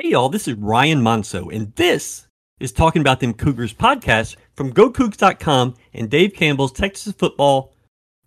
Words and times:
Hey, 0.00 0.10
y'all, 0.10 0.28
this 0.28 0.46
is 0.46 0.54
Ryan 0.54 1.02
Monceaux, 1.02 1.52
and 1.52 1.74
this 1.74 2.28
is 2.60 2.70
Talking 2.70 3.02
About 3.02 3.18
Them 3.18 3.34
Cougars 3.34 3.74
podcast 3.74 4.36
from 4.54 4.72
GoCougs.com 4.72 5.74
and 5.92 6.08
Dave 6.08 6.34
Campbell's 6.34 6.70
Texas 6.70 7.12
Football, 7.14 7.74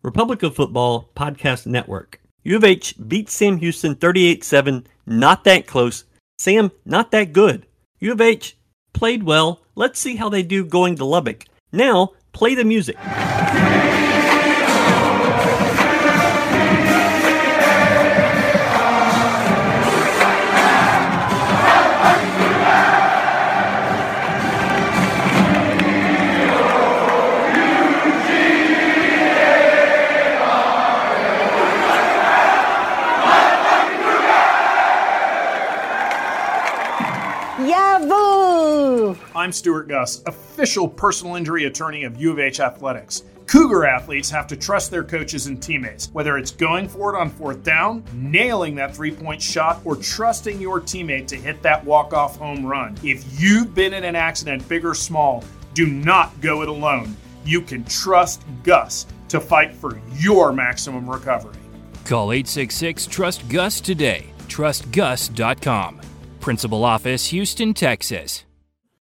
Republic 0.02 0.44
of 0.44 0.54
Football 0.54 1.10
Podcast 1.16 1.66
Network. 1.66 2.20
U 2.44 2.58
of 2.58 2.66
H 2.66 2.96
beat 3.08 3.30
Sam 3.30 3.56
Houston 3.56 3.96
38 3.96 4.44
7, 4.44 4.86
not 5.06 5.46
that 5.46 5.66
close. 5.66 6.04
Sam, 6.40 6.72
not 6.84 7.12
that 7.12 7.32
good. 7.32 7.66
U 8.02 8.12
of 8.12 8.20
H 8.20 8.58
played 8.92 9.24
well. 9.24 9.62
Let's 9.76 9.98
see 9.98 10.18
how 10.18 10.28
they 10.28 10.44
do 10.44 10.66
going 10.66 10.98
to 10.98 11.06
Lubbock. 11.06 11.46
Now, 11.72 12.16
play 12.34 12.54
the 12.54 12.66
music. 12.66 12.98
I'm 39.42 39.52
Stewart 39.52 39.88
Guss, 39.88 40.22
official 40.28 40.88
personal 40.88 41.36
injury 41.36 41.66
attorney 41.66 42.04
of 42.04 42.22
U 42.22 42.32
of 42.32 42.38
H 42.38 42.60
Athletics. 42.60 43.24
Cougar 43.48 43.86
athletes 43.86 44.30
have 44.30 44.46
to 44.46 44.56
trust 44.56 44.92
their 44.92 45.04
coaches 45.04 45.48
and 45.48 45.60
teammates, 45.60 46.12
whether 46.14 46.38
it's 46.38 46.52
going 46.52 46.88
for 46.88 47.12
it 47.12 47.18
on 47.18 47.32
fourth 47.32 47.64
down, 47.64 48.04
nailing 48.14 48.76
that 48.76 48.96
three 48.96 49.10
point 49.10 49.42
shot, 49.42 49.82
or 49.84 49.96
trusting 49.96 50.62
your 50.62 50.80
teammate 50.80 51.26
to 51.26 51.36
hit 51.38 51.60
that 51.64 51.84
walk 51.84 52.14
off 52.14 52.38
home 52.38 52.64
run. 52.64 52.96
If 53.02 53.26
you've 53.42 53.74
been 53.74 53.96
in 53.96 54.04
an 54.04 54.16
accident, 54.16 54.70
big 54.70 54.86
or 54.86 54.94
small, 54.94 55.44
do 55.74 55.88
not 55.88 56.40
go 56.40 56.62
it 56.62 56.70
alone. 56.70 57.18
You 57.44 57.62
can 57.62 57.84
trust 57.86 58.44
Guss 58.62 59.08
to 59.30 59.40
fight 59.40 59.74
for 59.74 60.00
your 60.18 60.54
maximum 60.54 61.10
recovery. 61.10 61.58
Call 62.06 62.32
866 62.32 63.08
Trust 63.08 63.50
Guss 63.50 63.82
today. 63.82 64.28
TrustGuss.com. 64.50 66.00
Principal 66.42 66.86
Office, 66.86 67.26
Houston, 67.26 67.74
Texas. 67.74 68.46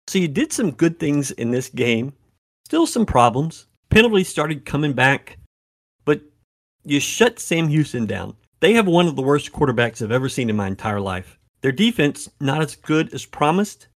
So 0.09 0.19
you 0.19 0.29
did 0.29 0.53
some 0.53 0.71
good 0.71 0.99
things 0.99 1.31
in 1.33 1.51
this 1.51 1.69
game, 1.69 2.13
still 2.65 2.87
some 2.87 3.07
problems. 3.07 3.67
Penalties 3.91 4.29
started 4.29 4.65
coming 4.65 4.93
back, 4.93 5.39
but 6.05 6.21
you 6.85 7.01
shut 7.01 7.41
Sam 7.41 7.69
Houston 7.69 8.07
down. 8.07 8.37
They 8.61 8.73
have 8.75 8.87
one 8.87 9.07
of 9.07 9.17
the 9.17 9.23
worst 9.23 9.53
quarterbacks 9.53 10.03
I've 10.03 10.13
ever 10.13 10.29
seen 10.29 10.49
in 10.49 10.57
my 10.57 10.67
entire 10.67 11.01
life. 11.01 11.39
Their 11.61 11.73
defense, 11.73 12.29
not 12.41 12.63
as 12.63 12.77
good 12.77 13.13
as 13.13 13.25
promised. 13.25 13.89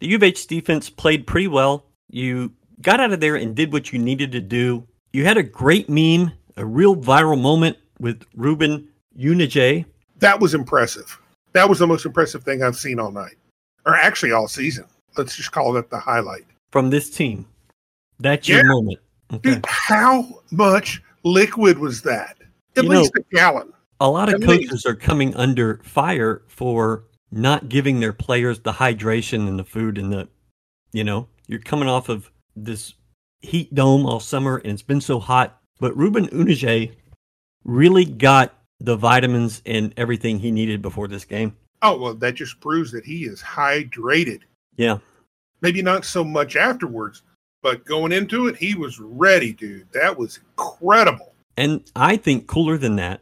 The 0.00 0.08
U 0.08 0.16
of 0.16 0.22
H 0.22 0.46
defense 0.46 0.88
played 0.88 1.26
pretty 1.26 1.48
well. 1.48 1.84
You 2.08 2.52
got 2.80 3.00
out 3.00 3.12
of 3.12 3.20
there 3.20 3.36
and 3.36 3.54
did 3.54 3.72
what 3.72 3.92
you 3.92 3.98
needed 3.98 4.32
to 4.32 4.40
do. 4.40 4.86
You 5.12 5.24
had 5.24 5.36
a 5.36 5.42
great 5.42 5.88
meme, 5.88 6.32
a 6.56 6.64
real 6.64 6.96
viral 6.96 7.40
moment 7.40 7.76
with 7.98 8.24
Reuben 8.34 8.88
Unije. 9.18 9.84
That 10.18 10.40
was 10.40 10.54
impressive. 10.54 11.20
That 11.52 11.68
was 11.68 11.78
the 11.78 11.86
most 11.86 12.06
impressive 12.06 12.44
thing 12.44 12.62
I've 12.62 12.76
seen 12.76 12.98
all 12.98 13.10
night, 13.10 13.36
or 13.84 13.94
actually 13.94 14.32
all 14.32 14.48
season. 14.48 14.84
Let's 15.16 15.36
just 15.36 15.52
call 15.52 15.72
that 15.74 15.90
the 15.90 15.98
highlight. 15.98 16.44
from 16.70 16.90
this 16.90 17.08
team. 17.08 17.46
That's 18.20 18.46
your 18.48 18.58
Yeah. 18.58 18.68
moment. 18.68 18.98
Okay. 19.32 19.54
Dude, 19.54 19.64
how 19.66 20.42
much 20.50 21.02
liquid 21.24 21.78
was 21.78 22.02
that? 22.02 22.36
At 22.76 22.84
You 22.84 22.90
know- 22.90 23.00
least 23.00 23.12
a 23.16 23.22
gallon. 23.34 23.72
A 24.00 24.08
lot 24.10 24.28
of 24.28 24.34
At 24.42 24.48
least. 24.48 24.68
coaches 24.70 24.84
are 24.86 24.94
coming 24.94 25.34
under 25.34 25.80
fire 25.82 26.42
for 26.46 27.04
not 27.32 27.68
giving 27.70 28.00
their 28.00 28.12
players 28.12 28.60
the 28.60 28.72
hydration 28.74 29.48
and 29.48 29.58
the 29.58 29.64
food 29.64 29.96
and 29.98 30.12
the, 30.12 30.28
you 30.92 31.04
know, 31.04 31.26
you're 31.46 31.58
coming 31.60 31.88
off 31.88 32.08
of 32.10 32.30
this 32.54 32.94
heat 33.40 33.74
dome 33.74 34.04
all 34.04 34.20
summer 34.20 34.58
and 34.58 34.72
it's 34.72 34.82
been 34.82 35.00
so 35.00 35.18
hot. 35.18 35.60
But 35.80 35.96
Reuben 35.96 36.26
Unije 36.28 36.92
really 37.64 38.04
got 38.04 38.54
the 38.80 38.96
vitamins 38.96 39.62
and 39.64 39.92
everything 39.96 40.38
he 40.38 40.50
needed 40.50 40.82
before 40.82 41.08
this 41.08 41.24
game. 41.24 41.56
Oh 41.82 41.96
well, 41.98 42.14
that 42.14 42.34
just 42.34 42.60
proves 42.60 42.90
that 42.92 43.04
he 43.04 43.24
is 43.24 43.40
hydrated. 43.42 44.40
Yeah. 44.78 44.98
Maybe 45.60 45.82
not 45.82 46.04
so 46.06 46.24
much 46.24 46.56
afterwards, 46.56 47.22
but 47.62 47.84
going 47.84 48.12
into 48.12 48.46
it, 48.46 48.56
he 48.56 48.74
was 48.74 48.98
ready, 48.98 49.52
dude. 49.52 49.92
That 49.92 50.16
was 50.16 50.38
incredible. 50.56 51.34
And 51.56 51.82
I 51.96 52.16
think 52.16 52.46
cooler 52.46 52.78
than 52.78 52.96
that 52.96 53.20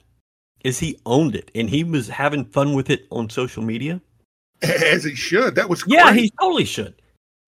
is 0.62 0.78
he 0.78 1.00
owned 1.06 1.34
it 1.34 1.50
and 1.54 1.68
he 1.70 1.82
was 1.82 2.08
having 2.08 2.44
fun 2.44 2.74
with 2.74 2.90
it 2.90 3.06
on 3.10 3.28
social 3.30 3.62
media. 3.62 4.00
As 4.62 5.02
he 5.04 5.14
should. 5.14 5.54
That 5.54 5.68
was 5.68 5.82
Yeah, 5.86 6.04
great. 6.12 6.16
he 6.24 6.32
totally 6.40 6.64
should. 6.66 6.94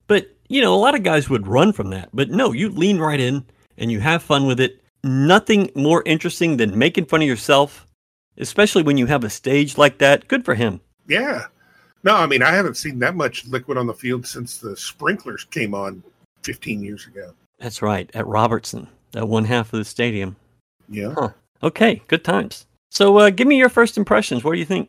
But, 0.06 0.34
you 0.48 0.62
know, 0.62 0.75
a 0.75 0.76
lot 0.80 0.94
of 0.94 1.02
guys 1.02 1.28
would 1.28 1.46
run 1.46 1.72
from 1.75 1.90
that. 1.90 2.08
But 2.14 2.30
no, 2.30 2.52
you 2.52 2.70
lean 2.70 2.98
right 2.98 3.20
in 3.20 3.44
and 3.76 3.92
you 3.92 4.00
have 4.00 4.22
fun 4.22 4.46
with 4.46 4.58
it. 4.58 4.82
Nothing 5.04 5.70
more 5.75 6.02
interesting 6.06 6.56
than 6.56 6.78
making 6.78 7.04
fun 7.06 7.20
of 7.22 7.28
yourself, 7.28 7.86
especially 8.38 8.82
when 8.82 8.96
you 8.96 9.06
have 9.06 9.22
a 9.25 9.30
stage 9.30 9.76
like 9.76 9.98
that. 9.98 10.26
Good 10.28 10.44
for 10.46 10.54
him. 10.54 10.80
Yeah. 11.06 11.44
No, 12.04 12.14
I 12.14 12.26
mean 12.26 12.42
I 12.42 12.50
haven't 12.50 12.76
seen 12.76 12.98
that 13.00 13.16
much 13.16 13.47
liquid 13.47 13.78
on 13.78 13.86
the 13.86 13.94
field 13.94 14.26
since 14.26 14.59
the 14.59 14.76
sprinklers 14.76 15.44
came 15.44 15.75
on 15.75 16.03
15 16.42 16.82
years 16.82 17.06
ago. 17.06 17.32
That's 17.59 17.82
right, 17.82 18.10
at 18.14 18.26
Robertson, 18.26 18.88
that 19.12 19.26
one 19.26 19.44
half 19.44 19.72
of 19.72 19.78
the 19.78 19.84
stadium. 19.84 20.37
Yeah. 20.88 21.14
Huh. 21.16 21.31
Okay, 21.62 22.03
good 22.06 22.25
times. 22.25 22.66
So 22.91 23.19
uh, 23.19 23.31
give 23.31 23.48
me 23.48 23.58
your 23.58 23.69
first 23.69 23.98
impressions. 23.98 24.44
What 24.44 24.53
do 24.53 24.58
you 24.58 24.64
think? 24.64 24.88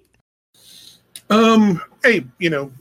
Um. 1.30 1.82
Hey, 2.04 2.26
you 2.38 2.50
know, 2.50 2.72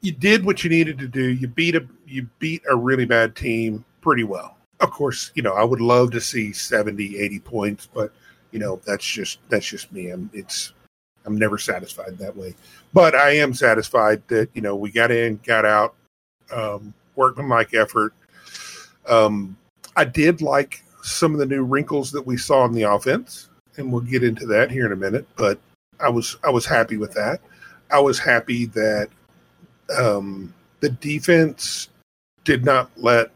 you 0.00 0.12
did 0.12 0.44
what 0.44 0.62
you 0.62 0.70
needed 0.70 0.98
to 0.98 1.08
do. 1.08 1.24
You 1.24 1.48
beat 1.48 1.74
a 1.74 1.86
you 2.06 2.28
beat 2.38 2.62
a 2.70 2.76
really 2.76 3.06
bad 3.06 3.34
team 3.34 3.84
pretty 4.02 4.24
well. 4.24 4.56
Of 4.80 4.90
course, 4.90 5.32
you 5.34 5.42
know 5.42 5.54
I 5.54 5.64
would 5.64 5.80
love 5.80 6.10
to 6.12 6.20
see 6.20 6.52
70, 6.52 7.18
80 7.18 7.40
points, 7.40 7.88
but 7.92 8.12
you 8.50 8.58
know 8.58 8.80
that's 8.86 9.04
just 9.04 9.38
that's 9.48 9.66
just 9.66 9.92
me. 9.92 10.10
I'm 10.10 10.30
it's 10.32 10.72
I'm 11.24 11.38
never 11.38 11.58
satisfied 11.58 12.18
that 12.18 12.36
way. 12.36 12.54
But 12.92 13.14
I 13.14 13.36
am 13.36 13.54
satisfied 13.54 14.22
that 14.28 14.48
you 14.54 14.62
know 14.62 14.76
we 14.76 14.90
got 14.90 15.10
in, 15.10 15.40
got 15.44 15.64
out, 15.64 15.94
um, 16.52 16.94
workmanlike 17.16 17.74
effort. 17.74 18.14
Um, 19.08 19.56
I 19.96 20.04
did 20.04 20.42
like 20.42 20.82
some 21.02 21.32
of 21.32 21.38
the 21.38 21.46
new 21.46 21.64
wrinkles 21.64 22.10
that 22.12 22.26
we 22.26 22.36
saw 22.36 22.64
in 22.64 22.72
the 22.72 22.82
offense, 22.82 23.48
and 23.76 23.92
we'll 23.92 24.02
get 24.02 24.22
into 24.22 24.46
that 24.46 24.70
here 24.70 24.86
in 24.86 24.92
a 24.92 24.96
minute. 24.96 25.26
But 25.36 25.58
I 26.00 26.08
was 26.08 26.36
I 26.44 26.50
was 26.50 26.66
happy 26.66 26.96
with 26.96 27.12
that. 27.14 27.40
I 27.90 28.00
was 28.00 28.18
happy 28.18 28.66
that 28.66 29.08
um, 29.96 30.52
the 30.80 30.90
defense 30.90 31.88
did 32.44 32.64
not 32.64 32.90
let 32.96 33.30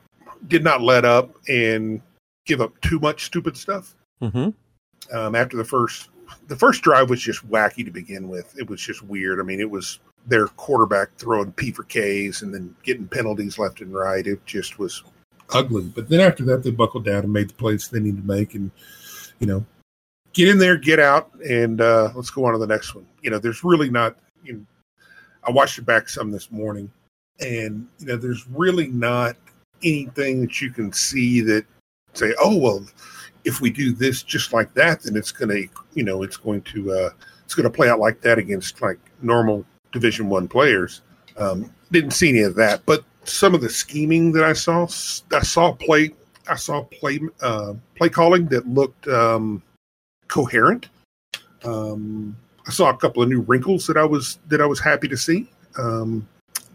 did 0.49 0.63
not 0.63 0.83
let 0.83 1.05
up 1.05 1.31
and 1.49 2.01
give 2.47 2.61
up 2.61 2.79
too 2.81 2.99
much 2.99 3.25
stupid 3.25 3.57
stuff. 3.57 3.95
Mm-hmm. 4.23 4.51
Um, 5.17 5.35
after 5.35 5.57
the 5.57 5.65
first 5.65 6.11
the 6.47 6.57
first 6.57 6.83
drive 6.83 7.11
was 7.11 7.21
just 7.21 7.49
wacky 7.49 7.85
to 7.85 7.91
begin 7.91 8.29
with. 8.29 8.57
It 8.59 8.69
was 8.69 8.81
just 8.81 9.03
weird. 9.03 9.41
I 9.41 9.43
mean, 9.43 9.61
it 9.61 9.71
was 9.71 10.01
their 10.27 10.47
quarterback 10.49 11.15
throwing 11.17 11.53
P 11.53 11.71
for 11.71 11.85
Ks 11.85 12.43
and 12.43 12.53
then 12.53 12.75
getting 12.83 13.09
penalties 13.09 13.59
left 13.59 13.81
and 13.81 13.95
right. 13.95 14.27
It 14.27 14.45
just 14.47 14.79
was 14.79 15.03
ugly. 15.51 15.85
But 15.95 16.09
then 16.09 16.21
after 16.21 16.45
that, 16.45 16.63
they 16.63 16.71
buckled 16.71 17.05
down 17.05 17.25
and 17.25 17.33
made 17.33 17.51
the 17.51 17.55
plays 17.55 17.89
they 17.89 18.01
needed 18.01 18.23
to 18.23 18.27
make, 18.27 18.55
and 18.55 18.71
you 19.39 19.47
know, 19.47 19.65
get 20.33 20.49
in 20.49 20.59
there, 20.59 20.77
get 20.77 20.99
out, 20.99 21.33
and 21.49 21.81
uh, 21.81 22.11
let's 22.15 22.31
go 22.31 22.45
on 22.45 22.53
to 22.53 22.59
the 22.59 22.67
next 22.67 22.95
one. 22.95 23.07
You 23.23 23.31
know, 23.31 23.39
there's 23.39 23.65
really 23.65 23.91
not. 23.91 24.17
You 24.45 24.55
know, 24.55 24.67
I 25.45 25.51
watched 25.51 25.79
it 25.79 25.87
back 25.87 26.09
some 26.09 26.31
this 26.31 26.51
morning, 26.51 26.91
and 27.41 27.87
you 27.99 28.07
know, 28.07 28.17
there's 28.17 28.47
really 28.49 28.89
not 28.89 29.37
anything 29.83 30.41
that 30.43 30.61
you 30.61 30.71
can 30.71 30.93
see 30.93 31.41
that 31.43 31.65
say, 32.15 32.35
oh 32.43 32.57
well, 32.57 32.85
if 33.49 33.63
we 33.63 33.71
do 33.71 33.93
this 33.93 34.23
just 34.23 34.53
like 34.53 34.75
that, 34.75 35.03
then 35.03 35.17
it's 35.17 35.33
going 35.33 35.49
to, 35.49 35.67
you 35.95 36.05
know, 36.05 36.23
it's 36.23 36.37
going 36.37 36.61
to, 36.61 36.93
uh, 36.93 37.11
it's 37.45 37.55
going 37.55 37.65
to 37.65 37.75
play 37.75 37.89
out 37.89 37.99
like 37.99 38.21
that 38.21 38.37
against 38.39 38.83
like 38.83 38.99
normal 39.23 39.65
Division 39.91 40.29
One 40.29 40.47
players. 40.47 41.01
Um, 41.39 41.73
didn't 41.91 42.11
see 42.11 42.29
any 42.29 42.43
of 42.43 42.55
that, 42.57 42.85
but 42.85 43.05
some 43.25 43.55
of 43.55 43.63
the 43.63 43.71
scheming 43.71 44.33
that 44.33 44.45
I 44.45 44.53
saw, 44.53 44.83
I 45.33 45.41
saw 45.41 45.73
play, 45.73 46.11
I 46.47 46.57
saw 46.57 46.83
play, 46.83 47.21
uh, 47.41 47.73
play 47.95 48.11
calling 48.11 48.47
that 48.49 48.69
looked 48.69 49.09
um, 49.09 49.63
coherent. 50.29 50.91
Um, 51.65 52.37
I 52.67 52.71
saw 52.71 52.91
a 52.91 52.97
couple 52.99 53.23
of 53.23 53.31
new 53.31 53.41
wrinkles 53.41 53.87
that 53.87 53.97
I 53.97 54.05
was 54.05 54.41
that 54.49 54.61
I 54.61 54.67
was 54.67 54.79
happy 54.79 55.09
to 55.09 55.17
see, 55.17 55.49
um, 55.79 56.29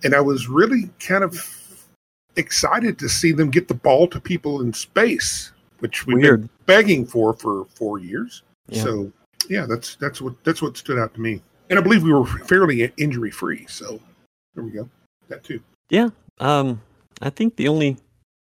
and 0.03 0.15
I 0.15 0.21
was 0.21 0.47
really 0.47 0.89
kind 0.99 1.23
of 1.23 1.37
excited 2.35 2.97
to 2.97 3.07
see 3.07 3.31
them 3.31 3.51
get 3.51 3.67
the 3.67 3.75
ball 3.75 4.07
to 4.07 4.19
people 4.19 4.61
in 4.61 4.73
space, 4.73 5.51
which 5.79 6.05
we've 6.05 6.17
Weird. 6.17 6.41
been 6.41 6.49
begging 6.65 7.05
for 7.05 7.33
for 7.33 7.65
four 7.75 7.99
years. 7.99 8.43
Yeah. 8.67 8.83
So 8.83 9.11
yeah, 9.49 9.65
that's 9.67 9.95
that's 9.95 10.21
what 10.21 10.41
that's 10.43 10.61
what 10.61 10.77
stood 10.77 10.99
out 10.99 11.13
to 11.15 11.21
me, 11.21 11.41
and 11.69 11.77
I 11.77 11.81
believe 11.81 12.03
we 12.03 12.13
were 12.13 12.25
fairly 12.25 12.91
injury 12.97 13.31
free. 13.31 13.65
So 13.67 13.99
there 14.55 14.63
we 14.63 14.71
go, 14.71 14.89
that 15.27 15.43
too. 15.43 15.61
Yeah. 15.89 16.09
Um, 16.39 16.81
I 17.21 17.29
think 17.29 17.55
the 17.55 17.67
only 17.67 17.97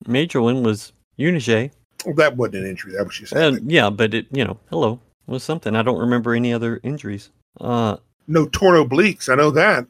major 0.08 0.42
one 0.42 0.64
was 0.64 0.94
Unije. 1.18 1.72
Well, 2.06 2.16
that 2.16 2.38
wasn't 2.38 2.64
an 2.64 2.66
injury. 2.70 2.94
That 2.94 3.06
was 3.06 3.18
just 3.18 3.34
And 3.34 3.70
yeah, 3.72 3.90
but 3.90 4.14
it, 4.14 4.28
you 4.32 4.46
know, 4.46 4.58
hello, 4.70 5.00
was 5.28 5.44
something. 5.44 5.76
I 5.76 5.82
don't 5.82 6.00
remember 6.00 6.34
any 6.34 6.54
other 6.54 6.80
injuries. 6.84 7.30
Uh, 7.60 7.98
no 8.28 8.48
torn 8.48 8.76
obliques. 8.76 9.30
I 9.30 9.36
know 9.36 9.52
that. 9.52 9.86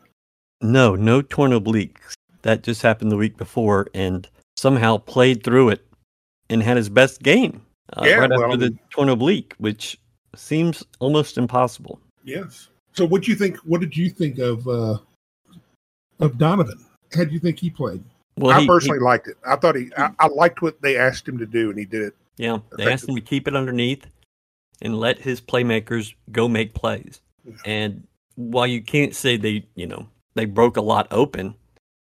No, 0.62 0.96
no 0.96 1.22
torn 1.22 1.52
obliques. 1.52 2.14
That 2.42 2.64
just 2.64 2.82
happened 2.82 3.12
the 3.12 3.18
week 3.18 3.38
before, 3.38 3.88
and 3.94 4.28
somehow 4.58 4.98
played 4.98 5.44
through 5.44 5.70
it 5.70 5.86
and 6.50 6.62
had 6.64 6.78
his 6.78 6.90
best 6.90 7.22
game 7.22 7.62
uh, 7.94 8.04
Yeah, 8.06 8.16
right 8.16 8.30
well, 8.30 8.46
after 8.46 8.58
the 8.58 8.78
torn 8.90 9.10
oblique, 9.10 9.54
which 9.58 10.00
seems 10.36 10.84
almost 11.00 11.38
impossible. 11.38 12.00
Yes. 12.24 12.70
So 12.94 13.06
what 13.06 13.24
do 13.24 13.32
you 13.32 13.38
think? 13.38 13.58
What 13.58 13.82
did 13.82 13.96
you 13.96 14.10
think 14.10 14.40
of 14.40 14.68
uh, 14.68 14.98
of 16.20 16.38
Donovan? 16.38 16.84
How 17.14 17.24
do 17.24 17.32
you 17.32 17.40
think 17.40 17.60
he 17.60 17.70
played? 17.70 18.04
Well, 18.38 18.56
I 18.56 18.62
he- 18.62 18.68
personally 18.68 19.00
he- 19.00 19.04
liked 19.06 19.28
it. 19.28 19.38
I 19.46 19.56
thought 19.56 19.76
he. 19.76 19.92
I, 19.98 20.12
I 20.20 20.28
liked 20.28 20.62
what 20.62 20.82
they 20.82 20.98
asked 20.98 21.28
him 21.28 21.38
to 21.38 21.46
do, 21.46 21.70
and 21.70 21.78
he 21.80 21.86
did 21.86 22.02
it. 22.02 22.14
yeah, 22.38 22.60
they 22.78 22.92
asked 22.92 23.08
him 23.08 23.16
to 23.16 23.22
keep 23.22 23.48
it 23.48 23.56
underneath 23.56 24.06
and 24.82 24.98
let 25.00 25.20
his 25.20 25.42
playmakers 25.42 26.14
go 26.32 26.48
make 26.48 26.74
plays. 26.74 27.22
Yeah. 27.46 27.54
And 27.66 28.08
while 28.36 28.68
you 28.68 28.82
can't 28.82 29.14
say 29.16 29.36
they, 29.38 29.66
you 29.76 29.88
know, 29.88 30.08
they 30.36 30.46
broke 30.46 30.78
a 30.78 30.82
lot 30.82 31.08
open, 31.12 31.56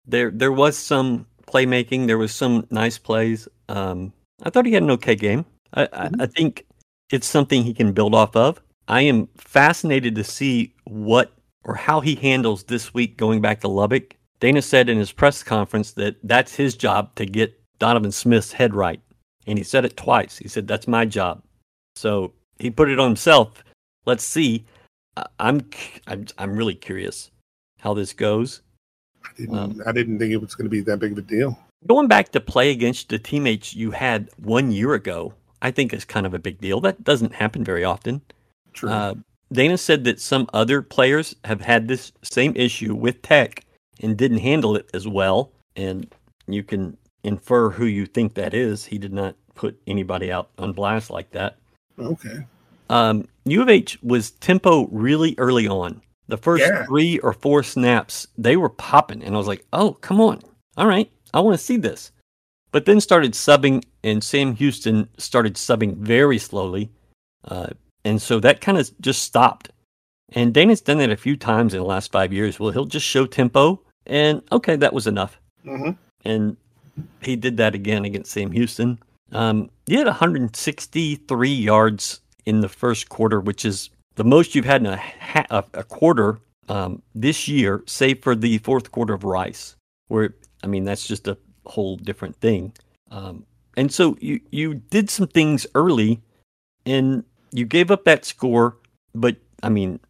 there 0.06 0.30
there 0.30 0.52
was 0.52 0.76
some 0.76 1.26
playmaking. 1.46 2.06
There 2.06 2.18
was 2.18 2.34
some 2.34 2.66
nice 2.70 2.98
plays. 2.98 3.48
Um, 3.68 4.12
I 4.42 4.50
thought 4.50 4.66
he 4.66 4.72
had 4.72 4.82
an 4.82 4.90
okay 4.92 5.14
game. 5.14 5.44
I, 5.74 5.88
I, 5.92 6.10
I 6.20 6.26
think 6.26 6.66
it's 7.10 7.26
something 7.26 7.62
he 7.62 7.74
can 7.74 7.92
build 7.92 8.14
off 8.14 8.34
of. 8.36 8.60
I 8.88 9.02
am 9.02 9.28
fascinated 9.36 10.14
to 10.16 10.24
see 10.24 10.74
what 10.84 11.32
or 11.64 11.74
how 11.74 12.00
he 12.00 12.14
handles 12.14 12.64
this 12.64 12.94
week 12.94 13.16
going 13.16 13.40
back 13.40 13.60
to 13.60 13.68
Lubbock. 13.68 14.16
Dana 14.40 14.62
said 14.62 14.88
in 14.88 14.98
his 14.98 15.12
press 15.12 15.42
conference 15.42 15.92
that 15.92 16.16
that's 16.24 16.54
his 16.54 16.74
job 16.74 17.14
to 17.16 17.26
get 17.26 17.60
Donovan 17.78 18.12
Smith's 18.12 18.52
head 18.52 18.74
right. 18.74 19.00
And 19.46 19.58
he 19.58 19.64
said 19.64 19.84
it 19.84 19.96
twice. 19.96 20.38
He 20.38 20.48
said, 20.48 20.66
That's 20.66 20.88
my 20.88 21.04
job. 21.04 21.42
So 21.96 22.32
he 22.58 22.70
put 22.70 22.88
it 22.90 22.98
on 22.98 23.08
himself. 23.08 23.62
Let's 24.06 24.24
see. 24.24 24.64
I- 25.16 25.26
I'm, 25.38 25.60
c- 25.72 26.00
I'm, 26.06 26.26
I'm 26.38 26.56
really 26.56 26.74
curious 26.74 27.30
how 27.80 27.94
this 27.94 28.12
goes. 28.12 28.62
I 29.24 29.28
didn't. 29.36 29.58
Um, 29.58 29.82
I 29.86 29.92
didn't 29.92 30.18
think 30.18 30.32
it 30.32 30.40
was 30.40 30.54
going 30.54 30.66
to 30.66 30.70
be 30.70 30.80
that 30.82 30.98
big 30.98 31.12
of 31.12 31.18
a 31.18 31.22
deal. 31.22 31.58
Going 31.86 32.08
back 32.08 32.30
to 32.32 32.40
play 32.40 32.70
against 32.70 33.08
the 33.08 33.18
teammates 33.18 33.74
you 33.74 33.90
had 33.92 34.28
one 34.36 34.70
year 34.70 34.94
ago, 34.94 35.34
I 35.62 35.70
think 35.70 35.92
is 35.92 36.04
kind 36.04 36.26
of 36.26 36.34
a 36.34 36.38
big 36.38 36.60
deal. 36.60 36.80
That 36.80 37.02
doesn't 37.04 37.34
happen 37.34 37.64
very 37.64 37.84
often. 37.84 38.20
True. 38.72 38.90
Uh, 38.90 39.14
Dana 39.52 39.78
said 39.78 40.04
that 40.04 40.20
some 40.20 40.46
other 40.52 40.82
players 40.82 41.34
have 41.44 41.60
had 41.62 41.88
this 41.88 42.12
same 42.22 42.52
issue 42.54 42.94
with 42.94 43.22
Tech 43.22 43.64
and 44.00 44.16
didn't 44.16 44.38
handle 44.38 44.76
it 44.76 44.88
as 44.94 45.08
well. 45.08 45.52
And 45.74 46.12
you 46.46 46.62
can 46.62 46.96
infer 47.24 47.70
who 47.70 47.86
you 47.86 48.06
think 48.06 48.34
that 48.34 48.54
is. 48.54 48.84
He 48.84 48.98
did 48.98 49.12
not 49.12 49.34
put 49.54 49.80
anybody 49.86 50.30
out 50.30 50.50
on 50.58 50.72
blast 50.72 51.10
like 51.10 51.30
that. 51.32 51.56
okay. 51.98 52.46
Um, 52.88 53.26
U 53.44 53.62
of 53.62 53.68
H 53.68 54.02
was 54.02 54.32
tempo 54.32 54.86
really 54.90 55.34
early 55.38 55.68
on. 55.68 56.02
The 56.28 56.36
first 56.36 56.64
Yeah. 56.64 56.84
three 56.86 57.18
or 57.20 57.32
four 57.32 57.62
snaps, 57.62 58.26
they 58.36 58.56
were 58.56 58.68
popping, 58.68 59.22
and 59.22 59.34
I 59.34 59.38
was 59.38 59.46
like, 59.46 59.64
"Oh, 59.72 59.92
come 60.00 60.20
on! 60.20 60.40
All 60.76 60.86
right, 60.88 61.08
I 61.32 61.40
want 61.40 61.58
to 61.58 61.64
see 61.64 61.76
this." 61.76 62.12
But 62.72 62.84
then 62.84 63.00
started 63.00 63.32
subbing, 63.32 63.84
and 64.04 64.22
Sam 64.22 64.54
Houston 64.56 65.08
started 65.18 65.54
subbing 65.54 65.96
very 65.96 66.38
slowly, 66.38 66.90
uh, 67.46 67.68
and 68.04 68.22
so 68.22 68.38
that 68.40 68.60
kind 68.60 68.78
of 68.78 68.90
just 69.00 69.22
stopped. 69.22 69.70
And 70.32 70.54
Dana's 70.54 70.80
done 70.80 70.98
that 70.98 71.10
a 71.10 71.16
few 71.16 71.36
times 71.36 71.74
in 71.74 71.80
the 71.80 71.86
last 71.86 72.12
five 72.12 72.32
years. 72.32 72.60
Well, 72.60 72.70
he'll 72.70 72.84
just 72.84 73.06
show 73.06 73.26
tempo, 73.26 73.80
and 74.06 74.42
okay, 74.52 74.76
that 74.76 74.92
was 74.92 75.06
enough 75.06 75.40
hmm 75.64 75.90
and 76.24 76.56
he 77.22 77.36
did 77.36 77.56
that 77.56 77.74
again 77.74 78.04
against 78.04 78.30
Sam 78.30 78.52
Houston. 78.52 78.98
Um, 79.32 79.70
he 79.86 79.94
had 79.94 80.06
163 80.06 81.50
yards 81.50 82.20
in 82.44 82.60
the 82.60 82.68
first 82.68 83.08
quarter, 83.08 83.40
which 83.40 83.64
is 83.64 83.90
the 84.16 84.24
most 84.24 84.54
you've 84.54 84.64
had 84.66 84.82
in 84.82 84.86
a, 84.86 84.96
ha- 84.96 85.46
a, 85.50 85.64
a 85.74 85.84
quarter 85.84 86.38
um, 86.68 87.00
this 87.14 87.48
year, 87.48 87.82
save 87.86 88.22
for 88.22 88.34
the 88.34 88.58
fourth 88.58 88.92
quarter 88.92 89.14
of 89.14 89.24
Rice, 89.24 89.76
where 90.08 90.34
I 90.62 90.66
mean 90.66 90.84
that's 90.84 91.06
just 91.06 91.28
a 91.28 91.36
whole 91.66 91.96
different 91.96 92.36
thing. 92.36 92.72
Um, 93.10 93.44
and 93.76 93.92
so 93.92 94.16
you 94.20 94.40
you 94.50 94.74
did 94.74 95.10
some 95.10 95.26
things 95.26 95.66
early, 95.74 96.20
and 96.86 97.24
you 97.52 97.64
gave 97.64 97.90
up 97.90 98.04
that 98.04 98.24
score, 98.24 98.76
but 99.14 99.36
I 99.62 99.68
mean, 99.68 100.00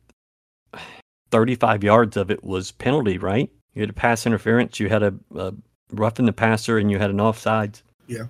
35 1.30 1.84
yards 1.84 2.16
of 2.16 2.30
it 2.30 2.42
was 2.44 2.70
penalty, 2.72 3.18
right? 3.18 3.50
You 3.74 3.82
had 3.82 3.90
a 3.90 3.94
pass 3.94 4.26
interference, 4.26 4.80
you 4.80 4.88
had 4.88 5.02
a, 5.02 5.14
a 5.34 5.54
roughing 5.92 6.26
the 6.26 6.32
passer, 6.32 6.78
and 6.78 6.90
you 6.90 6.98
had 6.98 7.10
an 7.10 7.18
offsides. 7.18 7.82
Yeah. 8.06 8.24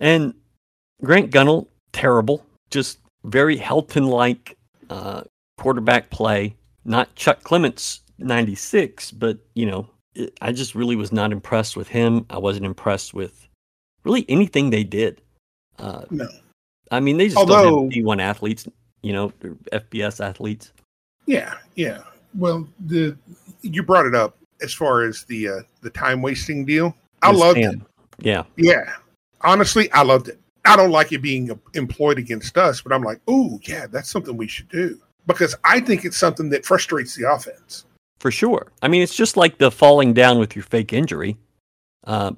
And 0.00 0.34
Grant 1.02 1.30
Gunnell, 1.30 1.68
terrible, 1.92 2.44
just 2.70 2.98
very 3.24 3.56
Helton 3.56 4.08
like 4.08 4.56
uh, 4.90 5.22
quarterback 5.58 6.10
play. 6.10 6.56
Not 6.84 7.14
Chuck 7.14 7.44
Clements 7.44 8.00
96, 8.18 9.12
but, 9.12 9.38
you 9.54 9.66
know, 9.66 9.88
I 10.40 10.52
just 10.52 10.74
really 10.74 10.96
was 10.96 11.12
not 11.12 11.32
impressed 11.32 11.76
with 11.76 11.88
him. 11.88 12.26
I 12.30 12.38
wasn't 12.38 12.66
impressed 12.66 13.14
with 13.14 13.48
really 14.04 14.24
anything 14.28 14.70
they 14.70 14.84
did. 14.84 15.20
Uh, 15.78 16.02
No. 16.10 16.28
I 16.90 17.00
mean, 17.00 17.16
they 17.16 17.26
just 17.28 17.38
Although- 17.38 17.62
don't 17.88 17.94
have 17.94 18.04
D1 18.04 18.20
athletes, 18.20 18.68
you 19.02 19.12
know, 19.14 19.32
FBS 19.72 20.20
athletes. 20.20 20.72
Yeah. 21.26 21.54
Yeah. 21.76 22.02
Well, 22.34 22.68
the 22.80 23.16
you 23.62 23.82
brought 23.82 24.06
it 24.06 24.14
up 24.14 24.36
as 24.60 24.74
far 24.74 25.02
as 25.02 25.24
the 25.24 25.48
uh, 25.48 25.60
the 25.82 25.90
time 25.90 26.20
wasting 26.22 26.64
deal. 26.64 26.94
I 27.22 27.30
loved 27.30 27.58
it. 27.58 27.80
Yeah. 28.18 28.44
Yeah. 28.56 28.94
Honestly, 29.42 29.90
I 29.92 30.02
loved 30.02 30.28
it. 30.28 30.38
I 30.64 30.76
don't 30.76 30.90
like 30.90 31.12
it 31.12 31.18
being 31.22 31.50
employed 31.74 32.18
against 32.18 32.56
us, 32.58 32.80
but 32.80 32.92
I'm 32.92 33.02
like, 33.02 33.20
oh 33.28 33.58
yeah, 33.64 33.86
that's 33.86 34.10
something 34.10 34.36
we 34.36 34.46
should 34.48 34.68
do 34.68 35.00
because 35.26 35.54
I 35.64 35.80
think 35.80 36.04
it's 36.04 36.16
something 36.16 36.50
that 36.50 36.64
frustrates 36.66 37.14
the 37.16 37.30
offense. 37.30 37.84
For 38.22 38.30
sure. 38.30 38.70
I 38.80 38.86
mean, 38.86 39.02
it's 39.02 39.16
just 39.16 39.36
like 39.36 39.58
the 39.58 39.72
falling 39.72 40.14
down 40.14 40.38
with 40.38 40.54
your 40.54 40.62
fake 40.62 40.92
injury. 40.92 41.36
Uh, 42.04 42.30